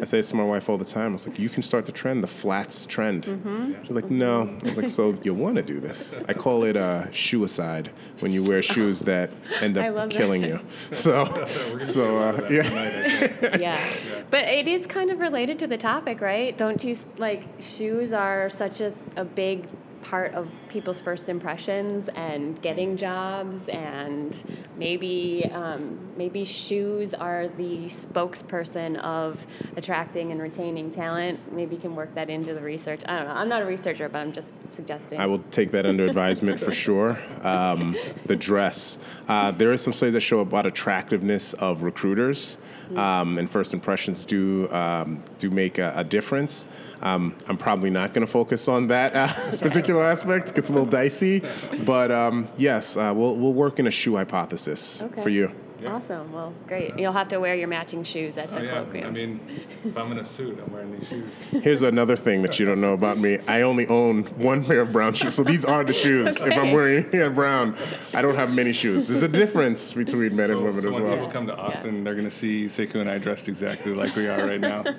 I 0.00 0.04
say 0.04 0.18
this 0.18 0.28
to 0.30 0.36
my 0.36 0.44
wife 0.44 0.68
all 0.68 0.78
the 0.78 0.84
time. 0.84 1.10
I 1.10 1.14
was 1.14 1.26
like, 1.26 1.38
you 1.38 1.48
can 1.48 1.62
start 1.62 1.86
the 1.86 1.92
trend, 1.92 2.22
the 2.22 2.28
flats 2.28 2.86
trend. 2.86 3.24
Mm-hmm. 3.24 3.84
She's 3.84 3.96
like, 3.96 4.10
no. 4.10 4.56
I 4.62 4.68
was 4.68 4.76
like, 4.76 4.88
so 4.88 5.18
you 5.22 5.34
want 5.34 5.56
to 5.56 5.62
do 5.62 5.80
this? 5.80 6.16
I 6.28 6.34
call 6.34 6.64
it 6.64 6.76
uh, 6.76 7.06
shoeicide 7.10 7.88
when 8.20 8.32
you 8.32 8.44
wear 8.44 8.62
shoes 8.62 9.00
that 9.00 9.30
end 9.60 9.76
up 9.78 10.10
killing 10.10 10.42
that. 10.42 10.48
you. 10.48 10.60
So, 10.92 11.24
so 11.80 12.18
uh, 12.18 12.48
yeah. 12.50 13.56
yeah. 13.58 13.92
But 14.30 14.44
it 14.44 14.68
is 14.68 14.86
kind 14.86 15.10
of 15.10 15.18
related 15.18 15.58
to 15.60 15.66
the 15.66 15.78
topic, 15.78 16.20
right? 16.20 16.56
Don't 16.56 16.82
you 16.84 16.96
like 17.16 17.44
shoes 17.60 18.12
are 18.12 18.48
such 18.50 18.80
a, 18.80 18.92
a 19.16 19.24
big 19.24 19.66
part 20.08 20.32
of 20.34 20.50
people's 20.70 21.00
first 21.02 21.28
impressions 21.28 22.08
and 22.08 22.60
getting 22.62 22.96
jobs 22.96 23.68
and 23.68 24.42
maybe 24.76 25.44
um, 25.52 25.98
maybe 26.16 26.46
shoes 26.46 27.12
are 27.12 27.48
the 27.48 27.84
spokesperson 27.86 28.96
of 29.00 29.46
attracting 29.76 30.32
and 30.32 30.40
retaining 30.40 30.90
talent 30.90 31.38
maybe 31.52 31.74
you 31.74 31.80
can 31.80 31.94
work 31.94 32.14
that 32.14 32.30
into 32.30 32.54
the 32.54 32.62
research 32.62 33.02
i 33.06 33.18
don't 33.18 33.28
know 33.28 33.34
i'm 33.34 33.50
not 33.50 33.60
a 33.60 33.66
researcher 33.66 34.08
but 34.08 34.18
i'm 34.18 34.32
just 34.32 34.54
suggesting 34.72 35.18
I 35.18 35.26
will 35.26 35.40
take 35.50 35.72
that 35.72 35.86
under 35.86 36.06
advisement 36.06 36.60
for 36.60 36.70
sure. 36.70 37.18
Um, 37.42 37.96
the 38.26 38.36
dress. 38.36 38.98
Uh, 39.26 39.50
there 39.50 39.72
is 39.72 39.82
some 39.82 39.92
studies 39.92 40.14
that 40.14 40.20
show 40.20 40.40
about 40.40 40.66
attractiveness 40.66 41.54
of 41.54 41.82
recruiters, 41.82 42.58
um, 42.96 43.38
and 43.38 43.50
first 43.50 43.74
impressions 43.74 44.24
do 44.24 44.70
um, 44.70 45.22
do 45.38 45.50
make 45.50 45.78
a, 45.78 45.92
a 45.96 46.04
difference. 46.04 46.66
Um, 47.00 47.34
I'm 47.46 47.56
probably 47.56 47.90
not 47.90 48.12
going 48.14 48.26
to 48.26 48.30
focus 48.32 48.66
on 48.68 48.88
that 48.88 49.14
uh, 49.14 49.28
particular 49.60 50.02
aspect. 50.04 50.50
It 50.50 50.54
gets 50.56 50.70
a 50.70 50.72
little 50.72 50.86
dicey, 50.88 51.42
but 51.84 52.10
um, 52.10 52.48
yes, 52.56 52.96
uh, 52.96 53.12
we'll 53.14 53.36
we'll 53.36 53.52
work 53.54 53.78
in 53.78 53.86
a 53.86 53.90
shoe 53.90 54.16
hypothesis 54.16 55.02
Okay. 55.02 55.22
for 55.22 55.28
you. 55.28 55.50
Awesome 55.86 56.32
well 56.32 56.52
great 56.66 56.98
you'll 56.98 57.12
have 57.12 57.28
to 57.28 57.38
wear 57.38 57.54
your 57.54 57.68
matching 57.68 58.02
shoes 58.02 58.36
at 58.36 58.48
oh, 58.50 58.54
the 58.54 58.60
Oh, 58.60 58.62
yeah. 58.62 58.84
colloquium 58.84 59.06
I 59.06 59.10
mean, 59.10 59.40
if 59.84 59.96
I'm 59.96 60.12
in 60.12 60.18
a 60.18 60.24
suit, 60.24 60.58
I'm 60.60 60.72
wearing 60.72 60.98
these 60.98 61.08
shoes. 61.08 61.42
Here's 61.62 61.82
another 61.82 62.16
thing 62.16 62.42
that 62.42 62.58
you 62.58 62.66
don't 62.66 62.80
know 62.80 62.92
about 62.92 63.18
me. 63.18 63.38
I 63.46 63.62
only 63.62 63.86
own 63.86 64.24
one 64.36 64.64
pair 64.64 64.80
of 64.80 64.92
brown 64.92 65.14
shoes, 65.14 65.34
so 65.34 65.44
these 65.44 65.64
are 65.64 65.84
the 65.84 65.92
shoes. 65.92 66.42
If 66.42 66.56
I'm 66.56 66.72
wearing 66.72 67.08
yeah, 67.12 67.28
brown, 67.28 67.76
I 68.12 68.22
don't 68.22 68.34
have 68.34 68.54
many 68.54 68.72
shoes. 68.72 69.08
There's 69.08 69.22
a 69.22 69.28
difference 69.28 69.92
between 69.92 70.34
men 70.36 70.50
and 70.50 70.62
women 70.62 70.82
so 70.82 70.88
as 70.88 70.94
when 70.94 71.04
well. 71.04 71.14
people 71.14 71.30
come 71.30 71.46
to 71.46 71.56
Austin, 71.56 72.04
they're 72.04 72.14
going 72.14 72.24
to 72.24 72.30
see 72.30 72.66
Sekou 72.66 72.96
and 72.96 73.10
I 73.10 73.18
dressed 73.18 73.48
exactly 73.48 73.94
like 73.94 74.14
we 74.16 74.28
are 74.28 74.46
right 74.46 74.60
now. 74.60 74.84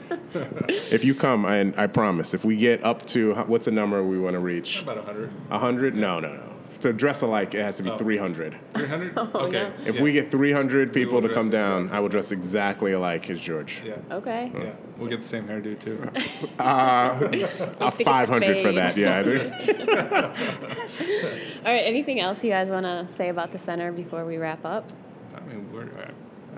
If 0.92 1.04
you 1.04 1.15
come, 1.15 1.46
and 1.46 1.74
I 1.78 1.88
promise, 1.88 2.34
if 2.34 2.46
we 2.46 2.56
get 2.56 2.84
up 2.84 3.06
to 3.08 3.34
what's 3.48 3.68
a 3.68 3.72
number 3.72 4.04
we 4.04 4.20
want 4.20 4.36
to 4.36 4.39
reach? 4.39 4.82
About 4.82 4.98
100. 4.98 5.32
hundred? 5.50 5.96
No, 5.96 6.20
no, 6.20 6.34
no. 6.34 6.59
To 6.82 6.93
dress 6.93 7.21
alike, 7.21 7.55
it 7.55 7.63
has 7.63 7.77
to 7.77 7.84
be 7.84 7.89
Oh. 7.89 7.97
three 7.97 8.17
hundred. 8.17 8.55
300? 8.75 9.13
Oh, 9.17 9.29
okay. 9.47 9.71
If 9.86 9.95
yeah. 9.95 10.01
we 10.01 10.12
get 10.12 10.32
three 10.32 10.51
hundred 10.51 10.93
people 10.93 11.21
to 11.21 11.29
come 11.29 11.49
down, 11.49 11.82
exactly. 11.82 11.97
I 11.97 11.99
will 11.99 12.10
dress 12.10 12.32
exactly 12.32 12.91
alike 12.93 13.29
as 13.29 13.39
George. 13.39 13.82
Yeah. 13.86 13.95
okay 14.12 14.51
Yeah. 14.53 14.71
We'll 14.97 15.10
get 15.10 15.21
the 15.21 15.27
same 15.27 15.47
hairdo 15.47 15.79
too. 15.79 16.10
Uh, 16.60 17.91
five 18.03 18.29
hundred 18.29 18.60
for 18.60 18.71
that. 18.73 18.97
Yeah. 18.97 19.19
All 21.65 21.73
right 21.73 21.84
anything 21.86 22.19
else 22.19 22.43
you 22.43 22.51
guys 22.51 22.69
want 22.69 22.86
to 22.86 23.08
say 23.13 23.29
about 23.29 23.51
the 23.51 23.60
center 23.60 23.91
before 23.91 24.25
we 24.25 24.38
wrap 24.38 24.63
up 24.65 24.89
I 25.36 25.39
mean, 25.41 25.71
we're, 25.71 25.88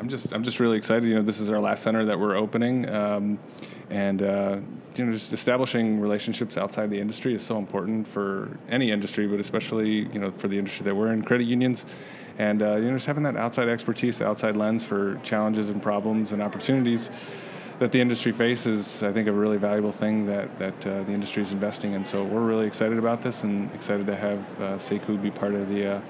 I'm 0.01 0.09
just 0.09 0.33
I'm 0.33 0.43
just 0.43 0.59
really 0.59 0.77
excited. 0.77 1.07
You 1.07 1.13
know, 1.13 1.21
this 1.21 1.39
is 1.39 1.51
our 1.51 1.59
last 1.59 1.83
center 1.83 2.03
that 2.05 2.19
we're 2.19 2.35
opening, 2.35 2.89
um, 2.89 3.37
and 3.91 4.23
uh, 4.23 4.59
you 4.95 5.05
know, 5.05 5.11
just 5.11 5.31
establishing 5.31 5.99
relationships 5.99 6.57
outside 6.57 6.89
the 6.89 6.99
industry 6.99 7.35
is 7.35 7.43
so 7.43 7.59
important 7.59 8.07
for 8.07 8.57
any 8.67 8.89
industry, 8.89 9.27
but 9.27 9.39
especially 9.39 10.07
you 10.11 10.17
know 10.17 10.31
for 10.31 10.47
the 10.47 10.57
industry 10.57 10.85
that 10.85 10.95
we're 10.95 11.13
in, 11.13 11.23
credit 11.23 11.43
unions, 11.43 11.85
and 12.39 12.63
uh, 12.63 12.77
you 12.77 12.85
know, 12.85 12.93
just 12.93 13.05
having 13.05 13.21
that 13.21 13.37
outside 13.37 13.69
expertise, 13.69 14.23
outside 14.23 14.57
lens 14.57 14.83
for 14.83 15.17
challenges 15.17 15.69
and 15.69 15.83
problems 15.83 16.33
and 16.33 16.41
opportunities 16.41 17.11
that 17.77 17.91
the 17.91 18.01
industry 18.01 18.31
faces, 18.31 19.03
I 19.03 19.11
think, 19.11 19.27
a 19.27 19.31
really 19.31 19.57
valuable 19.57 19.91
thing 19.91 20.25
that 20.25 20.57
that 20.57 20.87
uh, 20.87 21.03
the 21.03 21.11
industry 21.11 21.43
is 21.43 21.53
investing 21.53 21.93
in. 21.93 22.03
So 22.03 22.23
we're 22.23 22.41
really 22.41 22.65
excited 22.65 22.97
about 22.97 23.21
this 23.21 23.43
and 23.43 23.71
excited 23.75 24.07
to 24.07 24.15
have 24.15 24.39
uh, 24.59 24.63
Sekou 24.77 25.21
be 25.21 25.29
part 25.29 25.53
of 25.53 25.69
the 25.69 25.97
uh, 25.97 26.01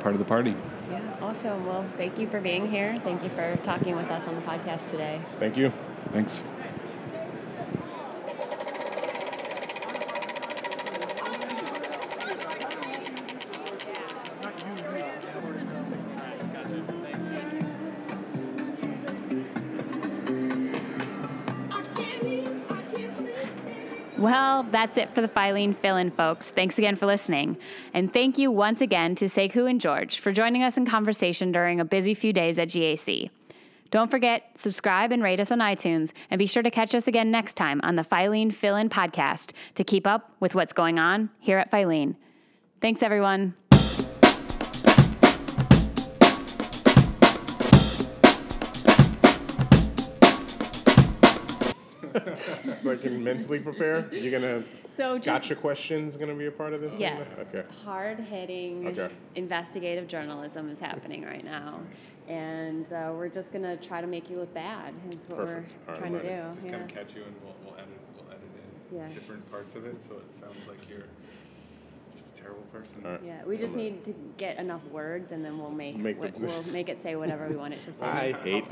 part 0.00 0.14
of 0.14 0.18
the 0.18 0.26
party. 0.26 0.54
Yeah, 0.90 0.99
awesome. 1.30 1.64
Well, 1.64 1.86
thank 1.96 2.18
you 2.18 2.26
for 2.26 2.40
being 2.40 2.68
here. 2.68 2.98
Thank 3.04 3.22
you 3.22 3.30
for 3.30 3.56
talking 3.62 3.94
with 3.94 4.10
us 4.10 4.26
on 4.26 4.34
the 4.34 4.40
podcast 4.42 4.90
today. 4.90 5.20
Thank 5.38 5.56
you. 5.56 5.72
Thanks. 6.12 6.42
Well, 24.20 24.64
that's 24.64 24.98
it 24.98 25.14
for 25.14 25.22
the 25.22 25.28
Filene 25.28 25.74
fill 25.74 25.96
in, 25.96 26.10
folks. 26.10 26.50
Thanks 26.50 26.76
again 26.76 26.94
for 26.94 27.06
listening. 27.06 27.56
And 27.94 28.12
thank 28.12 28.36
you 28.36 28.50
once 28.50 28.82
again 28.82 29.14
to 29.14 29.24
Sekou 29.24 29.68
and 29.68 29.80
George 29.80 30.18
for 30.18 30.30
joining 30.30 30.62
us 30.62 30.76
in 30.76 30.84
conversation 30.84 31.52
during 31.52 31.80
a 31.80 31.86
busy 31.86 32.12
few 32.12 32.34
days 32.34 32.58
at 32.58 32.68
GAC. 32.68 33.30
Don't 33.90 34.10
forget, 34.10 34.50
subscribe 34.56 35.10
and 35.10 35.22
rate 35.22 35.40
us 35.40 35.50
on 35.50 35.60
iTunes, 35.60 36.12
and 36.30 36.38
be 36.38 36.46
sure 36.46 36.62
to 36.62 36.70
catch 36.70 36.94
us 36.94 37.08
again 37.08 37.30
next 37.30 37.54
time 37.54 37.80
on 37.82 37.94
the 37.94 38.02
Filene 38.02 38.52
Fill 38.52 38.76
In 38.76 38.90
podcast 38.90 39.52
to 39.74 39.84
keep 39.84 40.06
up 40.06 40.30
with 40.38 40.54
what's 40.54 40.74
going 40.74 40.98
on 40.98 41.30
here 41.38 41.56
at 41.56 41.70
Filene. 41.70 42.14
Thanks, 42.82 43.02
everyone. 43.02 43.54
So 52.68 52.92
I 52.92 52.96
can 52.96 53.22
mentally 53.22 53.58
prepare. 53.60 54.08
You're 54.12 54.32
gonna 54.40 54.64
So 54.92 55.16
just 55.18 55.26
gotcha 55.48 55.54
questions 55.56 56.16
gonna 56.16 56.34
be 56.34 56.46
a 56.46 56.50
part 56.50 56.72
of 56.74 56.80
this. 56.80 56.92
thing? 56.92 57.00
Yes. 57.02 57.26
Okay. 57.38 57.64
Hard 57.84 58.20
hitting 58.20 58.88
Okay. 58.88 59.08
investigative 59.34 60.08
journalism 60.08 60.68
is 60.70 60.80
happening 60.80 61.24
right 61.24 61.44
now. 61.44 61.80
And 62.28 62.92
uh, 62.92 63.10
we're 63.12 63.28
just 63.28 63.52
going 63.52 63.64
to 63.64 63.76
try 63.76 64.00
to 64.00 64.06
make 64.06 64.30
you 64.30 64.36
look 64.36 64.54
bad, 64.54 64.94
is 65.12 65.28
what 65.28 65.38
Perfect. 65.38 65.74
we're 65.88 65.94
All 65.94 66.00
right, 66.00 66.10
trying 66.10 66.12
to 66.12 66.28
ready. 66.28 66.28
do. 66.28 66.54
Just 66.54 66.66
yeah. 66.66 66.70
kind 66.72 66.82
of 66.84 66.88
catch 66.96 67.14
you, 67.16 67.22
and 67.24 67.34
we'll, 67.42 67.56
we'll 67.64 67.74
edit 67.74 67.88
we'll 68.14 68.26
edit 68.30 68.42
in 68.92 68.96
Yeah. 68.98 69.08
different 69.12 69.50
parts 69.50 69.74
of 69.74 69.84
it, 69.84 70.00
so 70.00 70.14
it 70.14 70.32
sounds 70.36 70.54
like 70.68 70.88
you're 70.88 71.06
just 72.12 72.28
a 72.28 72.40
terrible 72.40 72.62
person. 72.72 73.02
All 73.04 73.12
right. 73.12 73.20
yeah, 73.26 73.44
we 73.44 73.56
just 73.56 73.74
need 73.74 74.04
to 74.04 74.14
get 74.36 74.58
enough 74.60 74.84
words 74.92 75.32
and 75.32 75.44
then 75.44 75.58
we'll 75.58 75.70
make, 75.72 75.96
Make 75.96 76.20
the- 76.20 76.28
what- 76.28 76.40
we'll 76.40 76.72
make 76.72 76.88
it 76.88 77.00
say 77.02 77.16
whatever 77.16 77.48
we 77.48 77.56
want 77.56 77.74
it 77.74 77.84
to 77.86 77.92
say. 77.92 78.04
I 78.06 78.32
hate. 78.44 78.64